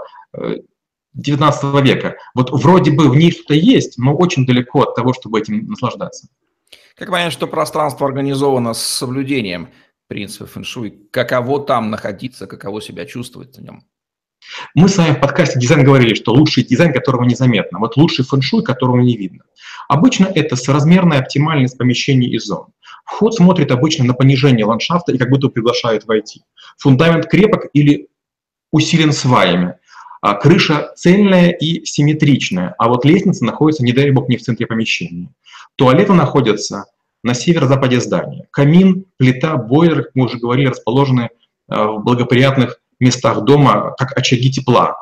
19 1.13 1.63
э, 1.63 1.81
века. 1.81 2.15
Вот 2.35 2.51
вроде 2.51 2.91
бы 2.91 3.09
в 3.09 3.15
ней 3.15 3.31
что-то 3.31 3.53
есть, 3.53 3.97
но 3.97 4.15
очень 4.15 4.45
далеко 4.45 4.81
от 4.81 4.95
того, 4.95 5.13
чтобы 5.13 5.39
этим 5.39 5.67
наслаждаться. 5.67 6.27
Как 6.95 7.09
понять, 7.09 7.33
что 7.33 7.47
пространство 7.47 8.07
организовано 8.07 8.73
с 8.73 8.81
соблюдением 8.81 9.69
принципов 10.07 10.51
фэншуй? 10.51 11.07
Каково 11.11 11.65
там 11.65 11.89
находиться, 11.89 12.47
каково 12.47 12.81
себя 12.81 13.05
чувствовать 13.05 13.57
в 13.57 13.61
нем? 13.61 13.83
Мы 14.75 14.89
с 14.89 14.97
вами 14.97 15.13
в 15.13 15.19
подкасте 15.19 15.59
«Дизайн» 15.59 15.83
говорили, 15.83 16.13
что 16.13 16.33
лучший 16.33 16.63
дизайн, 16.63 16.93
которого 16.93 17.23
незаметно, 17.23 17.79
вот 17.79 17.97
лучший 17.97 18.25
фэншуй, 18.25 18.63
которого 18.63 18.99
не 19.01 19.17
видно. 19.17 19.43
Обычно 19.87 20.25
это 20.25 20.55
соразмерная 20.55 21.19
оптимальность 21.19 21.77
помещений 21.77 22.29
и 22.29 22.39
зон. 22.39 22.67
Вход 23.05 23.35
смотрит 23.35 23.71
обычно 23.71 24.05
на 24.05 24.13
понижение 24.13 24.65
ландшафта 24.65 25.11
и 25.11 25.17
как 25.17 25.29
будто 25.29 25.49
приглашает 25.49 26.05
войти. 26.05 26.43
Фундамент 26.77 27.27
крепок 27.27 27.67
или 27.73 28.07
усилен 28.71 29.11
сваями. 29.11 29.75
А 30.21 30.35
крыша 30.35 30.93
цельная 30.95 31.49
и 31.49 31.83
симметричная, 31.83 32.73
а 32.77 32.87
вот 32.87 33.03
лестница 33.03 33.43
находится, 33.43 33.83
не 33.83 33.91
дай 33.91 34.09
бог, 34.11 34.29
не 34.29 34.37
в 34.37 34.41
центре 34.41 34.65
помещения. 34.65 35.29
Туалеты 35.75 36.13
находятся 36.13 36.85
на 37.23 37.33
северо-западе 37.33 37.99
здания. 37.99 38.47
Камин, 38.51 39.05
плита, 39.17 39.57
бойлер, 39.57 40.03
как 40.03 40.11
мы 40.15 40.25
уже 40.25 40.37
говорили, 40.37 40.67
расположены 40.67 41.29
э, 41.69 41.75
в 41.75 41.99
благоприятных 42.03 42.79
местах 43.03 43.43
дома 43.43 43.93
как 43.97 44.17
очаги 44.17 44.51
тепла. 44.51 44.97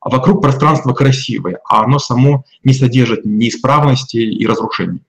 А 0.00 0.08
вокруг 0.08 0.40
пространство 0.40 0.92
красивое, 0.92 1.58
а 1.68 1.82
оно 1.82 1.98
само 1.98 2.44
не 2.62 2.74
содержит 2.74 3.24
неисправности 3.24 4.18
и 4.18 4.46
разрушений. 4.46 5.02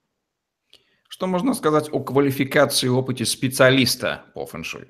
Что 1.08 1.28
можно 1.28 1.54
сказать 1.54 1.90
о 1.92 2.00
квалификации 2.00 2.88
и 2.88 2.90
опыте 2.90 3.26
специалиста 3.26 4.24
по 4.34 4.46
фэншуй? 4.46 4.88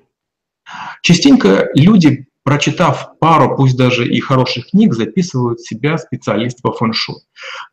Частенько 1.02 1.68
люди, 1.74 2.26
прочитав 2.42 3.18
пару, 3.18 3.56
пусть 3.56 3.76
даже 3.76 4.06
и 4.06 4.20
хороших 4.20 4.70
книг, 4.70 4.94
записывают 4.94 5.60
себя 5.60 5.98
специалист 5.98 6.60
по 6.62 6.72
фэншуй. 6.72 7.16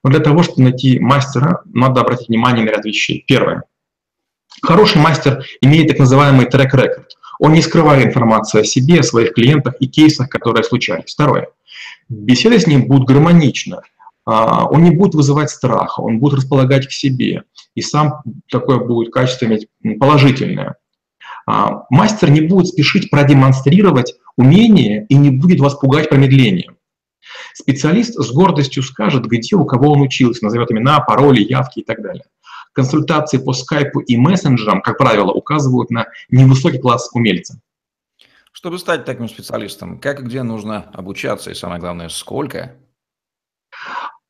Но 0.04 0.10
для 0.10 0.19
того, 0.19 0.43
чтобы 0.43 0.63
найти 0.63 1.00
мастера, 1.00 1.62
надо 1.65 2.02
обратить 2.02 2.30
внимание 2.30 2.65
на 2.65 2.69
ряд 2.69 2.86
вещей. 2.86 3.24
Первое. 3.28 3.63
Хороший 4.62 5.02
мастер 5.02 5.45
имеет 5.62 5.89
так 5.89 6.00
называемый 6.00 6.45
трек-рекорд. 6.45 7.17
Он 7.39 7.54
не 7.54 7.62
скрывает 7.62 8.06
информацию 8.06 8.62
о 8.62 8.65
себе, 8.65 9.00
о 9.00 9.04
своих 9.04 9.34
клиентах 9.34 9.76
и 9.80 9.88
кейсах, 9.88 10.30
которые 10.30 10.63
случались. 10.63 11.13
Второе. 11.13 11.50
Беседы 12.10 12.60
с 12.60 12.67
ним 12.67 12.88
будут 12.88 13.08
гармонично. 13.08 13.82
А, 14.26 14.65
он 14.65 14.84
не 14.84 14.91
будет 14.91 15.15
вызывать 15.15 15.50
страха, 15.50 16.02
он 16.02 16.19
будет 16.19 16.36
располагать 16.36 16.88
к 16.88 16.91
себе. 16.91 17.43
И 17.76 17.82
сам 17.82 18.21
такое 18.50 18.80
будет 18.80 19.13
качество 19.13 19.45
иметь 19.45 19.67
положительное. 20.00 20.76
А, 21.45 21.84
мастер 21.89 22.32
не 22.32 22.41
будет 22.41 22.67
спешить 22.67 23.10
продемонстрировать 23.12 24.15
умение 24.36 25.06
и 25.10 25.15
не 25.15 25.30
будет 25.30 25.60
вас 25.60 25.76
пугать 25.76 26.10
промедлением. 26.10 26.78
Специалист 27.54 28.13
с 28.13 28.32
гордостью 28.32 28.84
скажет, 28.84 29.26
где 29.26 29.56
у 29.56 29.65
кого 29.65 29.91
он 29.91 30.02
учился, 30.02 30.43
назовет 30.43 30.71
имена, 30.71 31.00
пароли, 31.00 31.41
явки 31.41 31.80
и 31.80 31.84
так 31.84 32.02
далее 32.02 32.24
консультации 32.76 33.38
по 33.38 33.54
скайпу 33.54 34.02
и 34.02 34.18
мессенджерам, 34.18 34.82
как 34.82 34.98
правило, 34.98 35.32
указывают 35.32 35.90
на 35.90 36.08
невысокий 36.30 36.78
класс 36.78 37.10
умельца. 37.14 37.60
Чтобы 38.52 38.78
стать 38.80 39.06
таким 39.06 39.30
специалистом, 39.30 40.00
как 40.00 40.20
и 40.20 40.24
где 40.24 40.44
нужно 40.44 40.90
обучаться, 40.94 41.52
и 41.52 41.56
самое 41.56 41.80
главное, 41.80 42.10
сколько? 42.10 42.76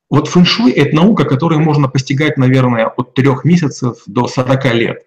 Вот 0.08 0.28
фэншуй– 0.28 0.70
это 0.72 0.94
наука, 0.94 1.24
которую 1.24 1.60
можно 1.60 1.88
постигать, 1.88 2.36
наверное, 2.36 2.86
от 2.86 3.14
трех 3.14 3.44
месяцев 3.44 3.98
до 4.06 4.28
40 4.28 4.74
лет. 4.74 5.06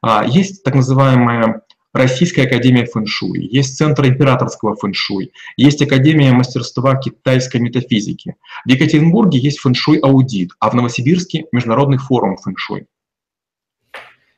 А, 0.00 0.24
есть 0.24 0.62
так 0.62 0.74
называемая 0.74 1.62
Российская 1.94 2.42
академия 2.42 2.84
фэншуй, 2.84 3.48
есть 3.50 3.76
Центр 3.78 4.06
императорского 4.06 4.76
фэншуй, 4.76 5.32
есть 5.56 5.80
Академия 5.80 6.32
мастерства 6.32 6.94
китайской 6.96 7.62
метафизики. 7.62 8.36
В 8.66 8.68
Екатеринбурге 8.68 9.38
есть 9.38 9.58
фэншуй-аудит, 9.60 10.50
а 10.60 10.68
в 10.68 10.74
Новосибирске– 10.74 11.46
Международный 11.52 11.96
форум 11.96 12.36
фэншуй. 12.36 12.86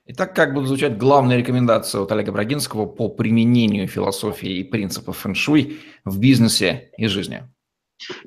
Итак, 0.06 0.34
как 0.34 0.54
будут 0.54 0.68
звучать 0.68 0.96
главные 0.96 1.38
рекомендации 1.38 2.00
от 2.00 2.10
Олега 2.12 2.30
Брагинского 2.32 2.86
по 2.86 3.08
применению 3.08 3.88
философии 3.88 4.58
и 4.58 4.64
принципов 4.64 5.18
фэншуй 5.18 5.78
в 6.04 6.18
бизнесе 6.20 6.90
и 6.96 7.06
жизни? 7.08 7.42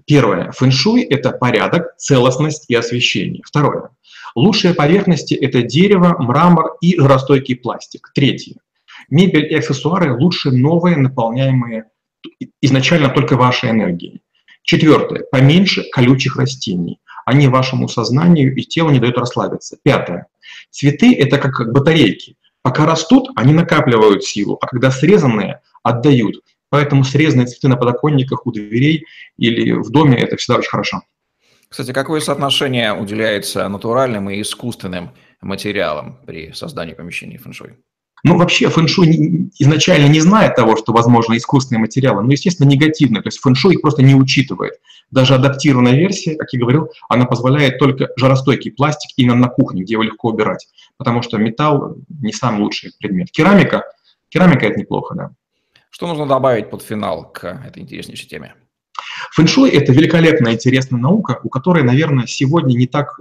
Первое. 0.06 0.52
Фэншуй– 0.52 1.02
это 1.10 1.32
порядок, 1.32 1.96
целостность 1.98 2.66
и 2.70 2.76
освещение. 2.76 3.42
Второе. 3.46 3.90
Лучшие 4.36 4.74
поверхности– 4.74 5.34
это 5.42 5.62
дерево, 5.62 6.16
мрамор 6.20 6.78
и 6.82 7.00
жаростойкий 7.00 7.56
пластик. 7.56 8.12
Третье. 8.14 8.56
Мебель 9.13 9.45
и 9.54 9.56
аксессуары 9.56 10.12
лучше 10.12 10.49
новые, 10.49 10.97
наполняемые 10.97 11.86
изначально 12.62 13.10
только 13.10 13.36
вашей 13.36 13.69
энергией. 13.69 14.23
Четвертое. 14.63 15.23
Поменьше 15.32 15.84
колючих 15.91 16.36
растений. 16.36 16.99
Они 17.23 17.47
вашему 17.47 17.88
сознанию 17.88 18.56
и 18.56 18.62
телу 18.63 18.89
не 18.89 18.99
дают 18.99 19.19
расслабиться. 19.19 19.78
Пятое. 19.84 20.26
Цветы– 20.71 21.13
это 21.19 21.38
как 21.38 21.71
батарейки. 21.71 22.38
Пока 22.63 22.88
растут, 22.88 23.30
они 23.36 23.54
накапливают 23.54 24.23
силу, 24.23 24.58
а 24.60 24.65
когда 24.65 24.89
срезанные– 24.89 25.62
отдают. 25.84 26.38
Поэтому 26.69 27.04
срезанные 27.04 27.45
цветы 27.45 27.67
на 27.67 27.78
подоконниках, 27.78 28.47
у 28.47 28.52
дверей 28.52 29.06
или 29.38 29.73
в 29.73 29.91
доме– 29.91 30.17
это 30.19 30.38
всегда 30.38 30.58
очень 30.58 30.71
хорошо. 30.71 31.04
Кстати, 31.69 31.93
какое 31.93 32.19
соотношение 32.19 32.93
уделяется 32.93 33.67
натуральным 33.67 34.32
и 34.32 34.41
искусственным 34.41 35.12
материалам 35.39 36.17
при 36.26 36.52
создании 36.54 36.95
помещений 36.95 37.38
фэншуй? 37.38 37.78
Ну, 38.24 38.38
вообще, 38.38 38.70
фэншуй 38.70 39.52
изначально 39.60 40.08
не 40.08 40.22
знает 40.22 40.56
того, 40.56 40.78
что 40.78 40.94
возможно 40.94 41.36
искусственные 41.36 41.82
материалы, 41.82 42.24
но, 42.24 42.32
естественно, 42.32 42.70
негативные. 42.70 43.22
То 43.22 43.28
есть 43.28 43.40
фэншуй 43.40 43.74
их 43.74 43.82
просто 43.82 44.02
не 44.02 44.16
учитывает. 44.16 44.76
Даже 45.12 45.36
адаптированная 45.36 45.94
версия, 45.94 46.36
как 46.36 46.54
я 46.54 46.60
говорил, 46.60 46.90
она 47.10 47.26
позволяет 47.26 47.80
только 47.80 48.10
жаростойкий 48.16 48.72
пластик 48.72 49.12
именно 49.18 49.36
на 49.36 49.50
кухне, 49.50 49.84
где 49.84 49.94
его 49.94 50.04
легко 50.04 50.30
убирать. 50.30 50.70
Потому 50.98 51.22
что 51.22 51.38
металл 51.38 51.98
не 52.22 52.32
самый 52.32 52.62
лучший 52.62 52.94
предмет. 52.98 53.30
Керамика, 53.30 53.84
керамика 54.30 54.68
это 54.68 54.80
неплохо, 54.80 55.16
да. 55.16 55.32
Что 55.90 56.08
нужно 56.08 56.26
добавить 56.26 56.70
под 56.70 56.82
финал 56.82 57.30
к 57.30 57.44
этой 57.44 57.84
интереснейшей 57.84 58.28
теме? 58.28 58.56
Фэншуй– 59.34 59.69
это 59.72 59.91
великолепная, 59.91 60.54
интересная 60.54 61.00
наука, 61.00 61.39
у 61.43 61.50
которой, 61.50 61.82
наверное, 61.82 62.28
сегодня 62.28 62.76
не 62.76 62.86
так, 62.86 63.19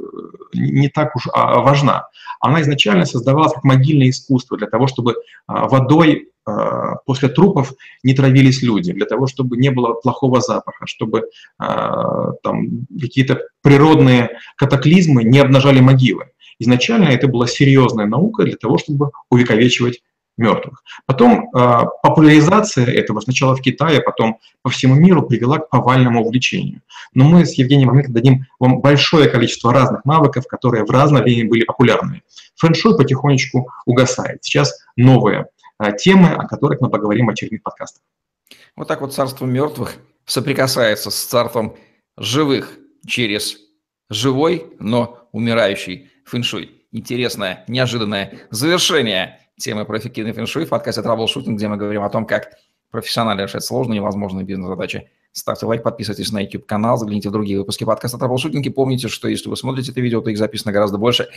не 0.52 0.88
так 0.88 1.16
уж 1.16 1.26
а, 1.32 1.60
важна. 1.60 2.08
Она 2.38 2.60
изначально 2.60 3.06
создавалась 3.06 3.54
как 3.54 3.64
могильное 3.64 4.10
искусство 4.10 4.58
для 4.58 4.66
того, 4.66 4.88
чтобы 4.88 5.14
а, 5.46 5.68
водой 5.68 6.28
а, 6.44 6.96
после 7.06 7.30
трупов 7.30 7.72
не 8.02 8.12
травились 8.12 8.62
люди, 8.62 8.92
для 8.92 9.06
того, 9.06 9.26
чтобы 9.26 9.56
не 9.56 9.70
было 9.70 9.94
плохого 9.94 10.42
запаха, 10.42 10.86
чтобы 10.86 11.30
там 11.58 12.86
какие-то 13.00 13.42
природные 13.62 14.38
катаклизмы 14.56 15.24
не 15.24 15.38
обнажали 15.38 15.80
могилы. 15.80 16.26
Изначально 16.58 17.08
это 17.08 17.26
была 17.26 17.46
серьезная 17.46 18.06
наука 18.06 18.44
для 18.44 18.56
того, 18.56 18.76
чтобы 18.76 19.12
увековечивать 19.30 20.02
мертвых. 20.36 20.82
Потом 21.06 21.50
э, 21.54 21.80
популяризация 22.02 22.86
этого 22.86 23.20
сначала 23.20 23.54
в 23.54 23.60
Китае, 23.60 23.98
а 23.98 24.02
потом 24.02 24.38
по 24.62 24.70
всему 24.70 24.94
миру 24.94 25.22
привела 25.22 25.58
к 25.58 25.68
повальному 25.68 26.24
увлечению. 26.24 26.82
Но 27.14 27.24
мы 27.24 27.44
с 27.44 27.54
Евгением 27.54 27.88
Маменко 27.88 28.12
дадим 28.12 28.46
вам 28.58 28.80
большое 28.80 29.28
количество 29.28 29.72
разных 29.72 30.04
навыков, 30.04 30.46
которые 30.46 30.84
в 30.84 30.90
разное 30.90 31.22
время 31.22 31.48
были 31.48 31.64
популярны. 31.64 32.22
Фэншуй 32.56 32.96
потихонечку 32.96 33.70
угасает. 33.86 34.44
Сейчас 34.44 34.72
новые 34.96 35.46
э, 35.78 35.92
темы, 35.96 36.28
о 36.28 36.46
которых 36.46 36.80
мы 36.80 36.90
поговорим 36.90 37.26
в 37.26 37.30
очередных 37.30 37.62
подкастах. 37.62 38.02
Вот 38.76 38.88
так 38.88 39.00
вот 39.00 39.14
царство 39.14 39.44
мертвых 39.44 39.96
соприкасается 40.24 41.10
с 41.10 41.24
царством 41.24 41.76
живых 42.16 42.78
через 43.06 43.58
живой, 44.08 44.66
но 44.78 45.28
умирающий 45.32 46.10
фэншуй. 46.24 46.78
Интересное, 46.92 47.64
неожиданное 47.68 48.40
завершение 48.50 49.40
темы 49.58 49.84
про 49.84 49.98
эффективный 49.98 50.32
фэншуй 50.32 50.64
в 50.64 50.68
подкасте 50.70 51.00
Troubleshooting, 51.00 51.54
где 51.54 51.68
мы 51.68 51.76
говорим 51.76 52.02
о 52.02 52.10
том, 52.10 52.26
как 52.26 52.50
профессионально 52.90 53.42
решать 53.42 53.64
сложные, 53.64 53.98
невозможные 53.98 54.44
бизнес-задачи. 54.44 55.10
Ставьте 55.32 55.66
лайк, 55.66 55.82
подписывайтесь 55.82 56.30
на 56.30 56.40
YouTube-канал, 56.40 56.98
загляните 56.98 57.30
в 57.30 57.32
другие 57.32 57.58
выпуски 57.58 57.84
подкаста 57.84 58.18
Troubleshooting 58.18 58.62
и 58.62 58.70
помните, 58.70 59.08
что 59.08 59.28
если 59.28 59.48
вы 59.48 59.56
смотрите 59.56 59.92
это 59.92 60.00
видео, 60.00 60.20
то 60.20 60.30
их 60.30 60.38
записано 60.38 60.72
гораздо 60.72 60.98
больше. 60.98 61.28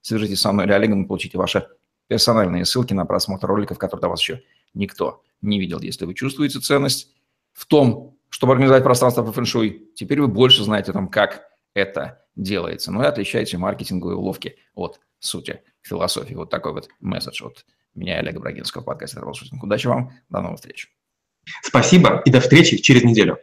Свяжитесь 0.00 0.40
со 0.40 0.52
мной 0.52 0.66
или 0.66 0.72
Олегом 0.72 1.04
и 1.04 1.06
получите 1.06 1.38
ваши 1.38 1.66
персональные 2.08 2.64
ссылки 2.64 2.92
на 2.92 3.06
просмотр 3.06 3.46
роликов, 3.46 3.78
которые 3.78 4.02
до 4.02 4.08
вас 4.08 4.20
еще 4.20 4.42
никто 4.74 5.22
не 5.40 5.58
видел. 5.58 5.80
Если 5.80 6.04
вы 6.04 6.14
чувствуете 6.14 6.60
ценность 6.60 7.14
в 7.52 7.66
том, 7.66 8.16
чтобы 8.28 8.52
организовать 8.52 8.82
пространство 8.82 9.22
по 9.22 9.32
фэншуй, 9.32 9.90
теперь 9.94 10.20
вы 10.20 10.28
больше 10.28 10.64
знаете 10.64 10.90
о 10.90 10.94
том, 10.94 11.08
как 11.08 11.42
это 11.74 12.22
делается. 12.36 12.92
Ну 12.92 13.02
и 13.02 13.06
отличаете 13.06 13.58
маркетинговые 13.58 14.16
уловки 14.16 14.56
от 14.74 15.00
сути 15.18 15.62
философии. 15.84 16.34
Вот 16.34 16.50
такой 16.50 16.72
вот 16.72 16.88
месседж 17.00 17.44
от 17.44 17.64
меня, 17.94 18.18
Олега 18.18 18.40
Брагинского, 18.40 18.82
подкаста 18.82 19.16
«Траволшутинг». 19.16 19.62
Удачи 19.62 19.86
вам, 19.86 20.12
до 20.28 20.40
новых 20.40 20.56
встреч. 20.56 20.90
Спасибо 21.62 22.22
и 22.24 22.30
до 22.30 22.40
встречи 22.40 22.78
через 22.78 23.04
неделю. 23.04 23.38